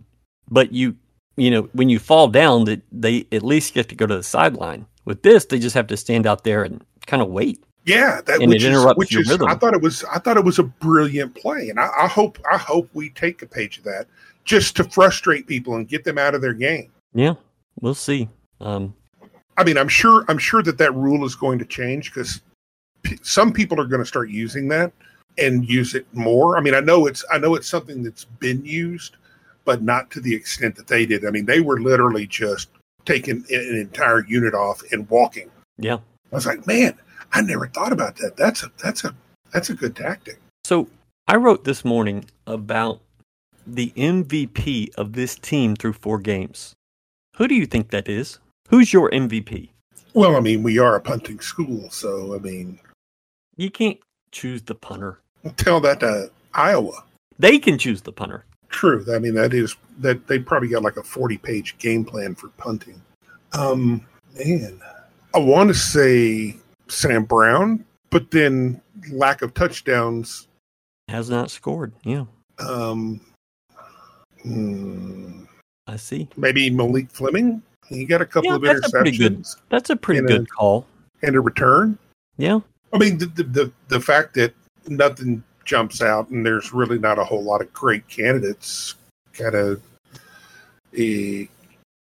but 0.50 0.72
you, 0.72 0.96
you 1.36 1.50
know, 1.50 1.68
when 1.74 1.90
you 1.90 1.98
fall 1.98 2.26
down, 2.26 2.64
that 2.64 2.80
they 2.90 3.26
at 3.30 3.42
least 3.42 3.74
get 3.74 3.90
to 3.90 3.94
go 3.94 4.06
to 4.06 4.16
the 4.16 4.22
sideline. 4.22 4.86
With 5.04 5.22
this, 5.22 5.44
they 5.44 5.58
just 5.58 5.74
have 5.74 5.86
to 5.88 5.98
stand 5.98 6.26
out 6.26 6.42
there 6.42 6.64
and 6.64 6.82
kind 7.04 7.20
of 7.22 7.28
wait. 7.28 7.62
Yeah, 7.84 8.22
that 8.24 8.40
And 8.40 8.48
which 8.48 8.64
it 8.64 8.68
is 8.68 8.78
interrupts 8.78 8.96
which 8.96 9.12
your 9.12 9.20
is 9.20 9.28
rhythm. 9.28 9.46
I 9.46 9.56
thought 9.56 9.74
it 9.74 9.82
was 9.82 10.02
I 10.04 10.18
thought 10.18 10.38
it 10.38 10.44
was 10.44 10.58
a 10.58 10.62
brilliant 10.62 11.34
play, 11.34 11.68
and 11.68 11.78
I, 11.78 11.90
I 11.98 12.06
hope 12.06 12.38
I 12.50 12.56
hope 12.56 12.88
we 12.94 13.10
take 13.10 13.42
a 13.42 13.46
page 13.46 13.76
of 13.76 13.84
that 13.84 14.06
just 14.46 14.76
to 14.76 14.84
frustrate 14.84 15.46
people 15.46 15.76
and 15.76 15.86
get 15.86 16.02
them 16.02 16.16
out 16.16 16.34
of 16.34 16.40
their 16.40 16.54
game. 16.54 16.90
Yeah, 17.12 17.34
we'll 17.82 17.92
see. 17.92 18.30
Um, 18.62 18.94
I 19.58 19.64
mean, 19.64 19.76
I'm 19.76 19.88
sure 19.88 20.24
I'm 20.28 20.38
sure 20.38 20.62
that 20.62 20.78
that 20.78 20.94
rule 20.94 21.26
is 21.26 21.34
going 21.34 21.58
to 21.58 21.66
change 21.66 22.14
because 22.14 22.40
p- 23.02 23.18
some 23.20 23.52
people 23.52 23.78
are 23.78 23.86
going 23.86 24.00
to 24.00 24.06
start 24.06 24.30
using 24.30 24.66
that 24.68 24.90
and 25.38 25.68
use 25.68 25.94
it 25.94 26.06
more. 26.12 26.56
I 26.56 26.60
mean, 26.60 26.74
I 26.74 26.80
know 26.80 27.06
it's 27.06 27.24
I 27.32 27.38
know 27.38 27.54
it's 27.54 27.68
something 27.68 28.02
that's 28.02 28.24
been 28.24 28.64
used, 28.64 29.16
but 29.64 29.82
not 29.82 30.10
to 30.12 30.20
the 30.20 30.34
extent 30.34 30.76
that 30.76 30.86
they 30.86 31.06
did. 31.06 31.26
I 31.26 31.30
mean, 31.30 31.46
they 31.46 31.60
were 31.60 31.80
literally 31.80 32.26
just 32.26 32.68
taking 33.04 33.44
an 33.50 33.76
entire 33.76 34.24
unit 34.26 34.54
off 34.54 34.82
and 34.92 35.08
walking. 35.10 35.50
yeah. 35.78 35.98
I 36.32 36.34
was 36.36 36.46
like, 36.46 36.66
man, 36.66 36.98
I 37.32 37.42
never 37.42 37.68
thought 37.68 37.92
about 37.92 38.16
that. 38.16 38.36
That's 38.36 38.62
a 38.64 38.70
that's 38.82 39.04
a 39.04 39.14
that's 39.52 39.70
a 39.70 39.74
good 39.74 39.94
tactic. 39.94 40.38
So 40.64 40.88
I 41.28 41.36
wrote 41.36 41.64
this 41.64 41.84
morning 41.84 42.24
about 42.46 43.00
the 43.66 43.92
MVP 43.96 44.94
of 44.96 45.12
this 45.12 45.36
team 45.36 45.76
through 45.76 45.92
four 45.94 46.18
games. 46.18 46.74
Who 47.36 47.46
do 47.48 47.54
you 47.54 47.66
think 47.66 47.90
that 47.90 48.08
is? 48.08 48.38
Who's 48.68 48.92
your 48.92 49.10
MVP? 49.10 49.70
Well, 50.12 50.36
I 50.36 50.40
mean, 50.40 50.62
we 50.62 50.78
are 50.78 50.96
a 50.96 51.00
punting 51.00 51.40
school, 51.40 51.90
so 51.90 52.34
I 52.34 52.38
mean, 52.38 52.78
You 53.56 53.70
can't 53.70 53.98
choose 54.32 54.62
the 54.62 54.74
punter. 54.74 55.20
Tell 55.56 55.80
that 55.80 56.00
to 56.00 56.30
Iowa. 56.54 57.04
They 57.38 57.58
can 57.58 57.78
choose 57.78 58.02
the 58.02 58.12
punter. 58.12 58.44
True. 58.68 59.04
I 59.14 59.18
mean, 59.18 59.34
that 59.34 59.54
is 59.54 59.76
that 59.98 60.26
they 60.26 60.38
probably 60.38 60.68
got 60.68 60.82
like 60.82 60.96
a 60.96 61.02
forty-page 61.02 61.76
game 61.78 62.04
plan 62.04 62.34
for 62.34 62.48
punting. 62.56 63.00
Um, 63.52 64.04
man, 64.36 64.80
I 65.34 65.38
want 65.38 65.68
to 65.68 65.74
say 65.74 66.56
Sam 66.88 67.24
Brown, 67.24 67.84
but 68.10 68.30
then 68.30 68.80
lack 69.12 69.42
of 69.42 69.54
touchdowns. 69.54 70.48
Has 71.08 71.28
not 71.30 71.50
scored. 71.50 71.92
Yeah, 72.02 72.24
Um, 72.58 73.20
hmm, 74.42 75.44
I 75.86 75.96
see. 75.96 76.28
maybe 76.36 76.70
Malik 76.70 77.10
Fleming. 77.10 77.62
He 77.88 78.04
got 78.06 78.22
a 78.22 78.26
couple 78.26 78.50
Yeah, 78.50 78.56
of 78.56 78.62
that's 78.62 78.88
a 78.88 78.90
pretty 78.90 79.16
good- 79.16 79.40
interceptions 79.40 79.56
That's 79.68 79.90
a 79.90 79.96
pretty 79.96 80.18
In 80.20 80.24
a- 80.24 80.28
good 80.28 80.50
call. 80.50 80.86
and 81.22 81.36
a 81.36 81.40
return. 81.40 81.98
Yeah. 82.38 82.60
I 82.92 82.98
mean, 82.98 83.18
the, 83.18 83.26
the 83.26 83.42
the 83.44 83.72
the 83.88 84.00
fact 84.00 84.34
that 84.34 84.54
nothing 84.88 85.42
jumps 85.64 86.02
out 86.02 86.28
and 86.28 86.44
there's 86.44 86.72
really 86.72 86.98
not 86.98 87.18
a 87.18 87.24
whole 87.24 87.42
lot 87.42 87.60
of 87.60 87.72
great 87.72 88.06
candidates, 88.08 88.94
kind 89.32 89.54
of 89.54 89.80
a 90.96 91.42
eh, 91.42 91.46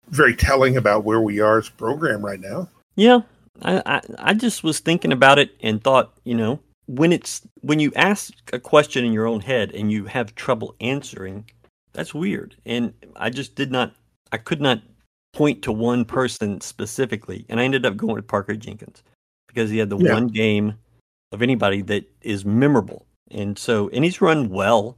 very 0.08 0.36
telling 0.36 0.76
about 0.76 1.04
where 1.04 1.20
we 1.20 1.40
are 1.40 1.58
as 1.58 1.68
a 1.68 1.72
program 1.72 2.24
right 2.24 2.40
now. 2.40 2.68
Yeah, 2.96 3.20
I, 3.62 3.82
I 3.86 4.00
I 4.18 4.34
just 4.34 4.62
was 4.62 4.78
thinking 4.80 5.12
about 5.12 5.38
it 5.38 5.56
and 5.62 5.82
thought, 5.82 6.12
you 6.24 6.34
know, 6.34 6.60
when 6.86 7.12
it's 7.12 7.42
when 7.62 7.80
you 7.80 7.92
ask 7.96 8.32
a 8.52 8.60
question 8.60 9.04
in 9.04 9.12
your 9.12 9.26
own 9.26 9.40
head 9.40 9.72
and 9.72 9.90
you 9.90 10.04
have 10.04 10.34
trouble 10.34 10.74
answering, 10.80 11.44
that's 11.92 12.14
weird. 12.14 12.56
And 12.64 12.92
I 13.16 13.30
just 13.30 13.54
did 13.56 13.72
not, 13.72 13.92
I 14.32 14.36
could 14.36 14.60
not 14.60 14.82
point 15.32 15.62
to 15.62 15.72
one 15.72 16.04
person 16.04 16.60
specifically, 16.60 17.44
and 17.48 17.58
I 17.58 17.64
ended 17.64 17.84
up 17.84 17.96
going 17.96 18.14
with 18.14 18.28
Parker 18.28 18.54
Jenkins 18.54 19.02
because 19.48 19.70
he 19.70 19.78
had 19.78 19.90
the 19.90 19.98
Yeah. 19.98 20.12
one 20.12 20.28
game 20.28 20.74
of 21.32 21.42
anybody 21.42 21.82
that 21.82 22.04
is 22.20 22.44
memorable. 22.44 23.06
And 23.30 23.58
so, 23.58 23.88
and 23.90 24.04
he's 24.04 24.20
run 24.20 24.48
well. 24.50 24.96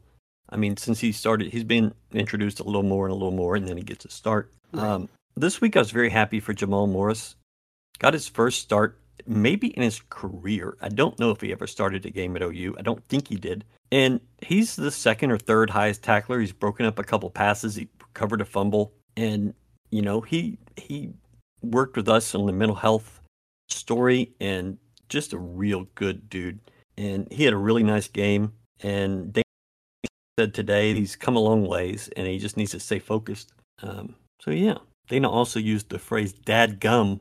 I 0.51 0.57
mean, 0.57 0.77
since 0.77 1.01
he 1.01 1.13
started, 1.13 1.53
he's 1.53 1.65
been 1.65 1.95
introduced 2.13 2.61
a 2.61 2.65
little 2.65 2.83
more 2.83 3.07
and 3.07 3.13
a 3.13 3.17
little 3.17 3.31
more, 3.31 3.57
and 3.57 3.69
then 3.69 3.77
he 3.77 3.83
gets 3.83 4.05
a 4.05 4.11
start. 4.11 4.53
Right. 4.73 4.87
Um, 4.87 5.09
this 5.37 5.61
week, 5.61 5.77
I 5.77 5.81
was 5.81 5.91
very 5.91 6.11
happy 6.11 6.41
for 6.41 6.53
Jamal 6.53 6.87
Morris. 6.87 7.37
Got 7.99 8.15
his 8.15 8.29
first 8.29 8.61
start, 8.61 9.01
maybe 9.27 9.69
in 9.69 9.83
his 9.83 10.01
career. 10.11 10.77
I 10.81 10.89
don't 10.89 11.19
know 11.19 11.31
if 11.31 11.41
he 11.41 11.53
ever 11.53 11.67
started 11.67 12.07
a 12.07 12.11
game 12.11 12.37
at 12.37 12.43
OU. 12.43 12.77
I 12.79 12.83
don't 12.83 13.05
think 13.05 13.29
he 13.29 13.37
did. 13.37 13.65
And 13.91 14.21
he's 14.43 14.77
the 14.77 14.91
second 14.91 15.31
or 15.31 15.39
third 15.39 15.71
highest 15.71 16.03
tackler. 16.03 16.41
He's 16.41 16.53
broken 16.53 16.87
up 16.87 16.99
a 16.99 17.05
couple 17.05 17.31
passes. 17.31 17.75
He 17.75 17.89
recovered 18.01 18.41
a 18.41 18.45
fumble, 18.45 18.93
and 19.17 19.55
you 19.91 20.03
know 20.03 20.21
he 20.21 20.59
he 20.77 21.11
worked 21.63 21.97
with 21.97 22.09
us 22.09 22.35
on 22.35 22.47
the 22.47 22.53
mental 22.53 22.77
health 22.77 23.21
story, 23.69 24.33
and 24.41 24.79
just 25.09 25.33
a 25.33 25.39
real 25.39 25.87
good 25.95 26.29
dude. 26.29 26.61
And 26.97 27.29
he 27.31 27.45
had 27.45 27.55
a 27.55 27.59
really 27.59 27.83
nice 27.83 28.09
game. 28.09 28.53
And 28.81 29.33
Dana 29.33 29.45
said 30.39 30.55
today 30.55 30.95
he's 30.95 31.17
come 31.17 31.37
a 31.37 31.41
long 31.41 31.67
ways, 31.67 32.09
and 32.17 32.27
he 32.27 32.39
just 32.39 32.57
needs 32.57 32.71
to 32.73 32.81
stay 32.81 32.99
focused. 32.99 33.53
Um, 33.83 34.15
so 34.41 34.51
yeah, 34.51 34.79
Dana 35.09 35.31
also 35.31 35.59
used 35.59 35.89
the 35.89 35.99
phrase 35.99 36.33
"dad 36.33 36.81
gum" 36.81 37.21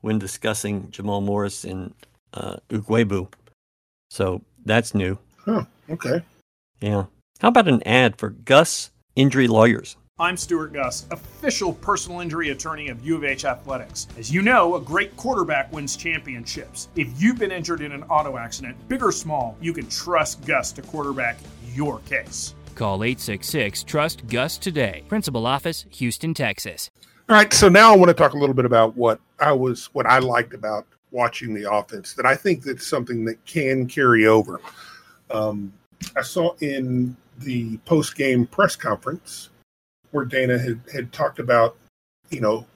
when 0.00 0.18
discussing 0.18 0.90
Jamal 0.90 1.20
Morris 1.20 1.64
and 1.64 1.94
uh, 2.32 2.56
Ugwoegbu. 2.68 3.32
So 4.10 4.42
that's 4.64 4.94
new. 4.94 5.18
Huh. 5.44 5.64
Okay. 5.90 6.22
Yeah. 6.80 7.06
How 7.40 7.48
about 7.48 7.68
an 7.68 7.82
ad 7.84 8.18
for 8.18 8.30
Guss 8.30 8.90
Injury 9.16 9.48
Lawyers? 9.48 9.96
I'm 10.20 10.36
Stewart 10.36 10.72
Guss, 10.72 11.06
official 11.10 11.72
personal 11.72 12.20
injury 12.20 12.50
attorney 12.50 12.86
of 12.86 13.04
U 13.04 13.16
of 13.16 13.24
H 13.24 13.44
Athletics. 13.44 14.06
As 14.16 14.32
you 14.32 14.42
know, 14.42 14.76
a 14.76 14.80
great 14.80 15.16
quarterback 15.16 15.72
wins 15.72 15.96
championships. 15.96 16.86
If 16.94 17.20
you've 17.20 17.36
been 17.36 17.50
injured 17.50 17.80
in 17.80 17.90
an 17.90 18.04
auto 18.04 18.36
accident, 18.36 18.76
big 18.86 19.02
or 19.02 19.10
small, 19.10 19.58
you 19.60 19.72
can 19.72 19.88
trust 19.88 20.46
Guss 20.46 20.70
to 20.74 20.82
quarterback 20.82 21.38
your 21.72 21.98
case. 22.00 22.54
Call 22.76 23.02
866 23.02 23.82
Trust 23.82 24.28
Guss 24.28 24.56
today. 24.56 25.02
Principal 25.08 25.48
Office, 25.48 25.84
Houston, 25.90 26.32
Texas. 26.32 26.92
All 27.28 27.34
right, 27.34 27.52
so 27.52 27.68
now 27.68 27.92
I 27.92 27.96
want 27.96 28.10
to 28.10 28.14
talk 28.14 28.34
a 28.34 28.38
little 28.38 28.54
bit 28.54 28.66
about 28.66 28.96
what 28.96 29.18
I 29.40 29.50
was 29.50 29.86
what 29.94 30.06
I 30.06 30.20
liked 30.20 30.54
about 30.54 30.86
watching 31.10 31.54
the 31.54 31.68
offense 31.68 32.14
that 32.14 32.24
I 32.24 32.36
think 32.36 32.62
that's 32.62 32.86
something 32.86 33.24
that 33.24 33.44
can 33.46 33.88
carry 33.88 34.28
over. 34.28 34.60
Um, 35.32 35.72
I 36.16 36.22
saw 36.22 36.54
in 36.60 37.16
the 37.38 37.78
post 37.78 38.14
game 38.14 38.46
press 38.46 38.76
conference 38.76 39.50
where 40.14 40.24
Dana 40.24 40.58
had, 40.58 40.80
had 40.92 41.12
talked 41.12 41.40
about, 41.40 41.76
you 42.30 42.40
know, 42.40 42.66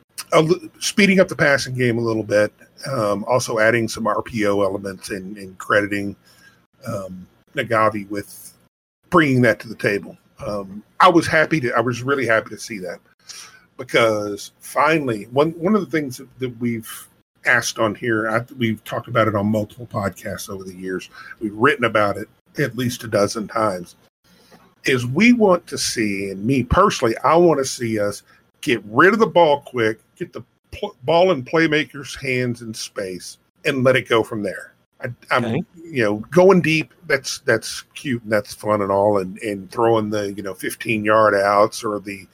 speeding 0.80 1.21
up 1.21 1.28
the 1.28 1.37
passing 1.37 1.75
game 1.75 1.99
a 1.99 2.02
little 2.02 2.25
bit, 2.25 2.52
um, 2.90 3.25
also 3.25 3.59
adding 3.59 3.88
some 3.88 4.04
RPO 4.04 4.64
elements 4.64 5.11
and, 5.11 5.37
and 5.37 5.57
crediting 5.59 6.16
um, 6.87 7.26
Nagavi 7.54 8.09
with 8.11 8.52
bringing 9.11 9.40
that 9.42 9.61
to 9.61 9.68
the 9.68 9.75
table. 9.75 10.18
Um, 10.45 10.83
I 11.00 11.09
was 11.09 11.26
happy 11.26 11.61
to, 11.61 11.73
I 11.73 11.80
was 11.80 12.02
really 12.02 12.26
happy 12.26 12.50
to 12.50 12.59
see 12.59 12.78
that 12.78 13.00
because 13.76 14.52
finally, 14.61 15.25
one 15.26 15.50
one 15.52 15.75
of 15.75 15.80
the 15.80 15.90
things 15.90 16.18
that, 16.18 16.28
that 16.40 16.59
we've 16.61 17.09
asked 17.47 17.78
on 17.78 17.95
here, 17.95 18.28
I, 18.28 18.45
we've 18.59 18.83
talked 18.85 19.09
about 19.09 19.28
it 19.28 19.35
on 19.35 19.47
multiple 19.47 19.87
podcasts 19.87 20.50
over 20.50 20.64
the 20.64 20.75
years. 20.75 21.09
We've 21.40 21.54
written 21.54 21.85
about 21.85 22.16
it 22.16 22.28
at 22.59 22.76
least 22.76 23.04
a 23.04 23.09
dozen 23.09 23.49
times. 23.49 23.97
Is 24.85 25.06
we 25.06 25.32
want 25.32 25.66
to 25.66 25.78
see, 25.78 26.30
and 26.30 26.44
me 26.44 26.62
personally, 26.62 27.16
I 27.18 27.37
want 27.37 27.58
to 27.58 27.64
see 27.64 27.99
us 27.99 28.23
get 28.61 28.82
rid 28.87 29.12
of 29.12 29.18
the 29.18 29.26
ball 29.26 29.61
quick, 29.62 30.00
get 30.16 30.32
the 30.32 30.42
pl- 30.70 30.97
ball 31.04 31.30
in 31.32 31.44
playmakers' 31.44 32.16
hands 32.16 32.62
in 32.62 32.73
space, 32.73 33.38
and 33.64 33.85
let 33.85 33.97
it 33.97 34.08
go 34.08 34.23
from 34.23 34.42
there. 34.42 34.75
I, 35.00 35.06
am 35.30 35.44
okay. 35.44 35.62
you 35.85 36.02
know 36.04 36.16
going 36.30 36.61
deep. 36.61 36.92
That's 37.06 37.38
that's 37.40 37.82
cute 37.94 38.23
and 38.23 38.32
that's 38.32 38.54
fun 38.54 38.82
and 38.82 38.90
all, 38.90 39.18
and 39.18 39.38
and 39.38 39.70
throwing 39.70 40.11
the 40.11 40.32
you 40.32 40.42
know 40.42 40.54
15 40.54 41.04
yard 41.04 41.35
outs 41.35 41.85
or 41.85 42.00
the 42.00 42.26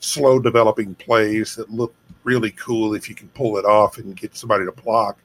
slow 0.00 0.38
developing 0.38 0.94
plays 0.96 1.54
that 1.56 1.70
look 1.70 1.94
really 2.24 2.50
cool 2.52 2.94
if 2.94 3.08
you 3.08 3.14
can 3.14 3.28
pull 3.28 3.56
it 3.56 3.64
off 3.64 3.98
and 3.98 4.16
get 4.16 4.36
somebody 4.36 4.64
to 4.64 4.72
block. 4.72 5.18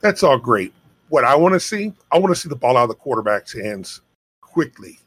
That's 0.00 0.22
all 0.22 0.38
great. 0.38 0.72
What 1.08 1.24
I 1.24 1.34
want 1.36 1.54
to 1.54 1.60
see, 1.60 1.92
I 2.10 2.18
want 2.18 2.34
to 2.34 2.40
see 2.40 2.48
the 2.48 2.56
ball 2.56 2.76
out 2.76 2.84
of 2.84 2.88
the 2.88 2.94
quarterback's 2.94 3.52
hands 3.52 4.00
quickly. 4.40 4.98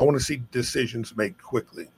I 0.00 0.04
want 0.04 0.18
to 0.18 0.24
see 0.24 0.42
decisions 0.50 1.16
made 1.16 1.40
quickly. 1.40 1.88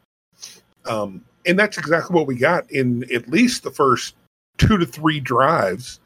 Um, 0.86 1.24
and 1.46 1.58
that's 1.58 1.78
exactly 1.78 2.14
what 2.14 2.26
we 2.26 2.36
got 2.36 2.70
in 2.70 3.04
at 3.12 3.28
least 3.28 3.62
the 3.62 3.70
first 3.70 4.16
two 4.58 4.76
to 4.76 4.84
three 4.84 5.20
drives 5.20 6.00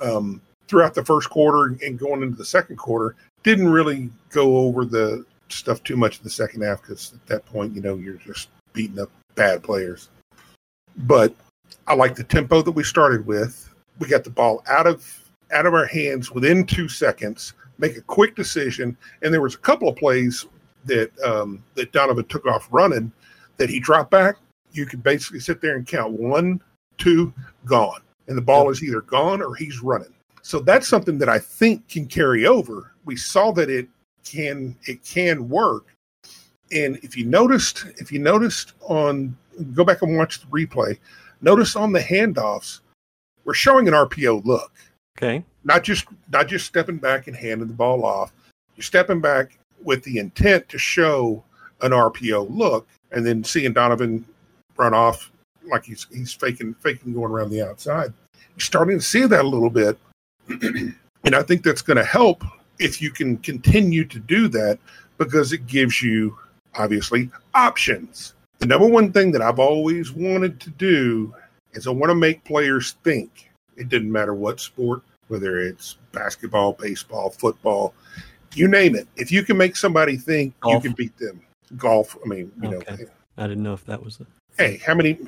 um, 0.00 0.40
throughout 0.68 0.94
the 0.94 1.04
first 1.04 1.28
quarter 1.28 1.76
and 1.84 1.98
going 1.98 2.22
into 2.22 2.36
the 2.36 2.44
second 2.44 2.76
quarter. 2.76 3.14
Didn't 3.42 3.68
really 3.68 4.10
go 4.30 4.56
over 4.56 4.84
the 4.84 5.24
stuff 5.48 5.82
too 5.82 5.96
much 5.96 6.18
in 6.18 6.24
the 6.24 6.30
second 6.30 6.62
half 6.62 6.80
because 6.82 7.12
at 7.12 7.26
that 7.26 7.46
point, 7.46 7.74
you 7.74 7.82
know, 7.82 7.96
you're 7.96 8.14
just 8.14 8.48
beating 8.72 8.98
up 8.98 9.10
bad 9.34 9.62
players. 9.62 10.08
But 10.96 11.34
I 11.86 11.94
like 11.94 12.16
the 12.16 12.24
tempo 12.24 12.62
that 12.62 12.72
we 12.72 12.82
started 12.82 13.26
with. 13.26 13.72
We 13.98 14.08
got 14.08 14.24
the 14.24 14.30
ball 14.30 14.62
out 14.68 14.86
of 14.86 15.22
out 15.52 15.66
of 15.66 15.74
our 15.74 15.86
hands 15.86 16.32
within 16.32 16.66
two 16.66 16.88
seconds, 16.88 17.52
make 17.78 17.96
a 17.96 18.00
quick 18.00 18.34
decision, 18.34 18.96
and 19.22 19.32
there 19.32 19.42
was 19.42 19.54
a 19.54 19.58
couple 19.58 19.88
of 19.88 19.94
plays 19.94 20.46
that 20.86 21.10
um, 21.20 21.62
that 21.74 21.92
Donovan 21.92 22.24
took 22.26 22.46
off 22.46 22.68
running 22.70 23.12
that 23.56 23.70
he 23.70 23.80
dropped 23.80 24.10
back. 24.10 24.36
You 24.72 24.86
could 24.86 25.02
basically 25.02 25.40
sit 25.40 25.60
there 25.60 25.76
and 25.76 25.86
count 25.86 26.12
one, 26.12 26.60
two, 26.98 27.32
gone, 27.64 28.00
and 28.28 28.36
the 28.36 28.42
ball 28.42 28.70
is 28.70 28.82
either 28.82 29.00
gone 29.02 29.42
or 29.42 29.54
he's 29.54 29.80
running. 29.80 30.12
So 30.42 30.60
that's 30.60 30.86
something 30.86 31.18
that 31.18 31.28
I 31.28 31.38
think 31.38 31.88
can 31.88 32.06
carry 32.06 32.46
over. 32.46 32.92
We 33.04 33.16
saw 33.16 33.52
that 33.52 33.70
it 33.70 33.88
can 34.24 34.76
it 34.86 35.04
can 35.04 35.48
work 35.48 35.96
and 36.72 36.98
if 37.02 37.16
you 37.16 37.24
noticed, 37.24 37.86
if 37.98 38.10
you 38.10 38.18
noticed 38.18 38.72
on, 38.82 39.36
go 39.72 39.84
back 39.84 40.02
and 40.02 40.16
watch 40.16 40.40
the 40.40 40.46
replay. 40.46 40.98
Notice 41.40 41.76
on 41.76 41.92
the 41.92 42.00
handoffs, 42.00 42.80
we're 43.44 43.54
showing 43.54 43.86
an 43.86 43.94
RPO 43.94 44.44
look. 44.44 44.72
Okay. 45.16 45.44
Not 45.64 45.84
just 45.84 46.06
not 46.32 46.48
just 46.48 46.66
stepping 46.66 46.98
back 46.98 47.26
and 47.26 47.36
handing 47.36 47.68
the 47.68 47.74
ball 47.74 48.04
off. 48.04 48.32
You're 48.76 48.84
stepping 48.84 49.20
back 49.20 49.58
with 49.82 50.02
the 50.04 50.18
intent 50.18 50.68
to 50.68 50.78
show 50.78 51.42
an 51.82 51.92
RPO 51.92 52.48
look, 52.50 52.86
and 53.12 53.24
then 53.24 53.44
seeing 53.44 53.72
Donovan 53.72 54.24
run 54.76 54.94
off 54.94 55.30
like 55.70 55.84
he's 55.84 56.06
he's 56.12 56.32
faking 56.32 56.74
faking 56.74 57.12
going 57.12 57.30
around 57.30 57.50
the 57.50 57.62
outside. 57.62 58.12
You're 58.34 58.60
starting 58.60 58.98
to 58.98 59.04
see 59.04 59.26
that 59.26 59.44
a 59.44 59.48
little 59.48 59.70
bit, 59.70 59.98
and 60.48 61.34
I 61.34 61.42
think 61.42 61.62
that's 61.62 61.82
going 61.82 61.98
to 61.98 62.04
help 62.04 62.44
if 62.78 63.00
you 63.00 63.10
can 63.10 63.38
continue 63.38 64.04
to 64.04 64.18
do 64.18 64.48
that 64.48 64.78
because 65.18 65.52
it 65.52 65.66
gives 65.66 66.02
you 66.02 66.36
obviously, 66.78 67.30
options. 67.54 68.34
The 68.58 68.66
number 68.66 68.86
one 68.86 69.12
thing 69.12 69.32
that 69.32 69.42
I've 69.42 69.58
always 69.58 70.12
wanted 70.12 70.60
to 70.60 70.70
do 70.70 71.34
is 71.72 71.86
I 71.86 71.90
want 71.90 72.10
to 72.10 72.14
make 72.14 72.44
players 72.44 72.96
think. 73.04 73.50
It 73.76 73.88
didn't 73.88 74.10
matter 74.10 74.34
what 74.34 74.60
sport, 74.60 75.02
whether 75.28 75.58
it's 75.58 75.96
basketball, 76.12 76.72
baseball, 76.72 77.30
football, 77.30 77.94
you 78.54 78.68
name 78.68 78.94
it. 78.94 79.08
If 79.16 79.30
you 79.30 79.42
can 79.42 79.56
make 79.56 79.76
somebody 79.76 80.16
think, 80.16 80.58
Golf. 80.60 80.74
you 80.74 80.90
can 80.90 80.96
beat 80.96 81.16
them. 81.18 81.40
Golf. 81.76 82.16
I 82.24 82.28
mean, 82.28 82.52
you 82.62 82.74
okay. 82.74 82.96
know. 82.96 83.08
I 83.38 83.46
didn't 83.46 83.62
know 83.62 83.74
if 83.74 83.84
that 83.86 84.02
was. 84.02 84.20
A... 84.20 84.26
Hey, 84.62 84.80
how 84.84 84.94
many? 84.94 85.18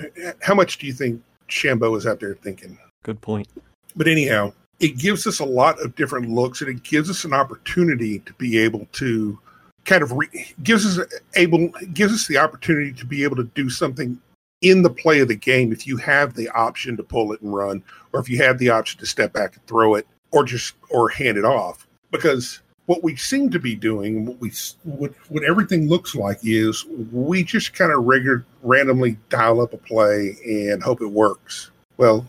How 0.43 0.55
much 0.55 0.79
do 0.79 0.87
you 0.87 0.93
think 0.93 1.23
Shambo 1.49 1.97
is 1.97 2.07
out 2.07 2.21
there 2.21 2.35
thinking? 2.35 2.79
Good 3.03 3.21
point. 3.21 3.49
But 3.97 4.09
anyhow, 4.09 4.53
it 4.81 4.99
gives 4.99 5.27
us 5.27 5.41
a 5.41 5.45
lot 5.45 5.81
of 5.81 5.95
different 5.97 6.31
looks, 6.31 6.61
and 6.61 6.71
it 6.71 6.83
gives 6.83 7.11
us 7.11 7.25
an 7.25 7.33
opportunity 7.33 8.21
to 8.21 8.33
be 8.35 8.59
able 8.59 8.87
to 8.93 9.39
kind 9.85 10.03
of 10.03 10.13
re- 10.13 10.55
gives 10.63 10.99
us 10.99 11.07
able 11.35 11.69
gives 11.95 12.13
us 12.13 12.27
the 12.27 12.37
opportunity 12.37 12.93
to 12.93 13.07
be 13.07 13.25
able 13.25 13.37
to 13.37 13.45
do 13.55 13.71
something 13.71 14.21
in 14.61 14.83
the 14.83 14.91
play 14.91 15.21
of 15.21 15.29
the 15.29 15.37
game 15.37 15.73
if 15.73 15.87
you 15.87 15.97
have 15.97 16.35
the 16.35 16.49
option 16.51 16.97
to 16.97 17.03
pull 17.03 17.33
it 17.33 17.41
and 17.41 17.55
run 17.55 17.83
or 18.13 18.21
if 18.21 18.29
you 18.29 18.37
have 18.37 18.59
the 18.59 18.69
option 18.69 18.99
to 18.99 19.07
step 19.07 19.33
back 19.33 19.55
and 19.55 19.67
throw 19.67 19.95
it 19.95 20.07
or 20.31 20.45
just 20.45 20.75
or 20.91 21.09
hand 21.09 21.39
it 21.39 21.45
off 21.45 21.87
because 22.11 22.61
what 22.89 23.03
we 23.05 23.15
seem 23.15 23.51
to 23.51 23.59
be 23.59 23.75
doing 23.75 24.27
what 24.27 24.41
we 24.41 24.51
what, 24.85 25.13
what 25.29 25.45
everything 25.45 25.89
looks 25.89 26.15
like 26.15 26.39
is 26.43 26.85
we 27.13 27.45
just 27.45 27.73
kind 27.75 27.93
of 27.93 28.05
regular 28.05 28.45
randomly 28.63 29.17
dial 29.29 29.61
up 29.61 29.73
a 29.73 29.79
play 29.79 30.37
and 30.45 30.83
hope 30.83 31.01
it 31.01 31.07
works 31.07 31.71
well 31.97 32.27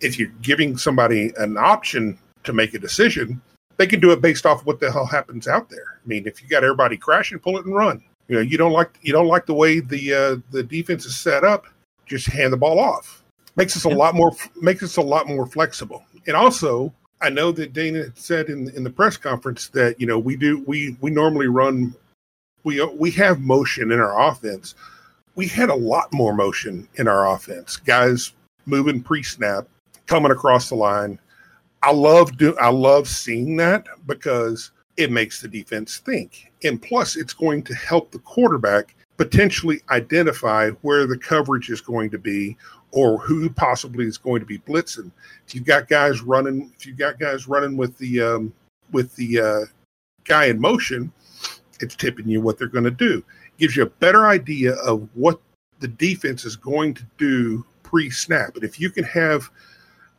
if 0.00 0.18
you're 0.18 0.32
giving 0.42 0.76
somebody 0.76 1.32
an 1.38 1.56
option 1.56 2.18
to 2.42 2.52
make 2.52 2.74
a 2.74 2.78
decision 2.78 3.40
they 3.76 3.86
can 3.86 4.00
do 4.00 4.12
it 4.12 4.20
based 4.20 4.46
off 4.46 4.64
what 4.64 4.80
the 4.80 4.90
hell 4.90 5.06
happens 5.06 5.48
out 5.48 5.68
there. 5.68 5.98
I 6.04 6.06
mean, 6.06 6.26
if 6.26 6.42
you 6.42 6.48
got 6.48 6.64
everybody 6.64 6.96
crashing, 6.96 7.38
pull 7.38 7.58
it 7.58 7.66
and 7.66 7.74
run. 7.74 8.02
You 8.28 8.36
know, 8.36 8.42
you 8.42 8.56
don't 8.56 8.72
like 8.72 8.98
you 9.02 9.12
don't 9.12 9.26
like 9.26 9.46
the 9.46 9.54
way 9.54 9.80
the 9.80 10.14
uh, 10.14 10.36
the 10.50 10.62
defense 10.62 11.04
is 11.04 11.16
set 11.16 11.44
up. 11.44 11.66
Just 12.06 12.26
hand 12.26 12.52
the 12.52 12.56
ball 12.56 12.78
off. 12.78 13.22
Makes 13.56 13.76
us 13.76 13.84
a 13.84 13.88
lot 13.88 14.14
more 14.14 14.32
makes 14.60 14.82
us 14.82 14.96
a 14.96 15.02
lot 15.02 15.26
more 15.26 15.46
flexible. 15.46 16.04
And 16.26 16.36
also, 16.36 16.92
I 17.20 17.30
know 17.30 17.52
that 17.52 17.72
Dana 17.72 18.06
said 18.14 18.48
in 18.48 18.68
in 18.70 18.84
the 18.84 18.90
press 18.90 19.16
conference 19.16 19.68
that 19.68 20.00
you 20.00 20.06
know 20.06 20.18
we 20.18 20.36
do 20.36 20.62
we 20.66 20.96
we 21.00 21.10
normally 21.10 21.46
run 21.46 21.94
we 22.64 22.84
we 22.96 23.10
have 23.12 23.40
motion 23.40 23.92
in 23.92 24.00
our 24.00 24.28
offense. 24.28 24.74
We 25.36 25.46
had 25.46 25.68
a 25.68 25.74
lot 25.74 26.12
more 26.12 26.34
motion 26.34 26.88
in 26.96 27.08
our 27.08 27.32
offense. 27.32 27.76
Guys 27.76 28.32
moving 28.66 29.02
pre-snap, 29.02 29.66
coming 30.06 30.32
across 30.32 30.68
the 30.68 30.76
line, 30.76 31.18
I 31.82 31.92
love 31.92 32.36
do 32.36 32.56
I 32.58 32.70
love 32.70 33.08
seeing 33.08 33.56
that 33.56 33.86
because 34.06 34.70
it 34.96 35.10
makes 35.10 35.40
the 35.40 35.48
defense 35.48 35.98
think. 35.98 36.52
And 36.62 36.80
plus, 36.80 37.16
it's 37.16 37.34
going 37.34 37.62
to 37.64 37.74
help 37.74 38.10
the 38.10 38.20
quarterback 38.20 38.94
potentially 39.16 39.80
identify 39.90 40.70
where 40.82 41.06
the 41.06 41.18
coverage 41.18 41.70
is 41.70 41.80
going 41.80 42.10
to 42.10 42.18
be 42.18 42.56
or 42.94 43.18
who 43.18 43.50
possibly 43.50 44.06
is 44.06 44.16
going 44.16 44.38
to 44.38 44.46
be 44.46 44.58
blitzing. 44.58 45.10
If 45.46 45.54
you've 45.54 45.66
got 45.66 45.88
guys 45.88 46.22
running, 46.22 46.72
if 46.78 46.86
you've 46.86 46.96
got 46.96 47.18
guys 47.18 47.48
running 47.48 47.76
with 47.76 47.98
the 47.98 48.20
um, 48.20 48.54
with 48.92 49.14
the 49.16 49.40
uh, 49.40 49.64
guy 50.24 50.46
in 50.46 50.60
motion, 50.60 51.12
it's 51.80 51.96
tipping 51.96 52.28
you 52.28 52.40
what 52.40 52.56
they're 52.56 52.68
going 52.68 52.84
to 52.84 52.90
do. 52.90 53.18
It 53.18 53.58
Gives 53.58 53.76
you 53.76 53.82
a 53.82 53.90
better 53.90 54.26
idea 54.26 54.74
of 54.74 55.08
what 55.14 55.40
the 55.80 55.88
defense 55.88 56.44
is 56.44 56.54
going 56.54 56.94
to 56.94 57.04
do 57.18 57.66
pre-snap. 57.82 58.54
And 58.54 58.62
if 58.64 58.78
you 58.78 58.90
can 58.90 59.04
have 59.04 59.50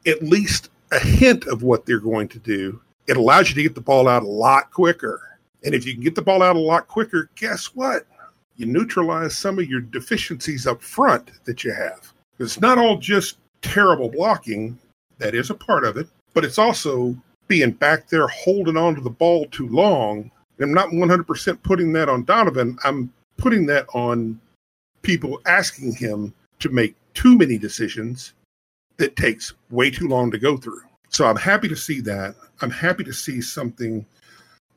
at 0.05 0.21
least 0.21 0.69
a 0.91 0.99
hint 0.99 1.47
of 1.47 1.63
what 1.63 1.85
they're 1.85 1.99
going 1.99 2.27
to 2.27 2.39
do, 2.39 2.81
it 3.07 3.15
allows 3.15 3.49
you 3.49 3.55
to 3.55 3.63
get 3.63 3.73
the 3.73 3.81
ball 3.81 4.09
out 4.09 4.23
a 4.23 4.27
lot 4.27 4.69
quicker. 4.71 5.39
And 5.63 5.73
if 5.73 5.85
you 5.85 5.93
can 5.93 6.03
get 6.03 6.13
the 6.13 6.21
ball 6.21 6.43
out 6.43 6.57
a 6.57 6.59
lot 6.59 6.87
quicker, 6.89 7.29
guess 7.35 7.67
what? 7.67 8.05
You 8.57 8.65
neutralize 8.65 9.37
some 9.37 9.59
of 9.59 9.69
your 9.69 9.81
deficiencies 9.81 10.67
up 10.67 10.81
front 10.81 11.31
that 11.45 11.63
you 11.63 11.73
have. 11.73 12.13
It's 12.39 12.59
not 12.59 12.77
all 12.77 12.97
just 12.97 13.37
terrible 13.61 14.09
blocking, 14.09 14.77
that 15.17 15.35
is 15.35 15.49
a 15.49 15.55
part 15.55 15.85
of 15.85 15.97
it, 15.97 16.07
but 16.33 16.43
it's 16.43 16.57
also 16.57 17.15
being 17.47 17.71
back 17.71 18.09
there 18.09 18.27
holding 18.27 18.77
on 18.77 18.95
to 18.95 19.01
the 19.01 19.09
ball 19.09 19.45
too 19.47 19.67
long. 19.69 20.31
I'm 20.59 20.73
not 20.73 20.89
100% 20.89 21.63
putting 21.63 21.93
that 21.93 22.09
on 22.09 22.23
Donovan. 22.23 22.77
I'm 22.83 23.11
putting 23.37 23.65
that 23.67 23.85
on 23.93 24.39
people 25.01 25.39
asking 25.45 25.93
him 25.93 26.33
to 26.59 26.69
make 26.69 26.95
too 27.13 27.37
many 27.37 27.57
decisions 27.57 28.33
that 28.97 29.15
takes 29.15 29.53
way 29.69 29.91
too 29.91 30.07
long 30.07 30.31
to 30.31 30.37
go 30.37 30.57
through. 30.57 30.81
So 31.09 31.25
I'm 31.25 31.35
happy 31.35 31.67
to 31.67 31.75
see 31.75 32.01
that. 32.01 32.35
I'm 32.61 32.71
happy 32.71 33.03
to 33.03 33.13
see 33.13 33.41
something 33.41 34.05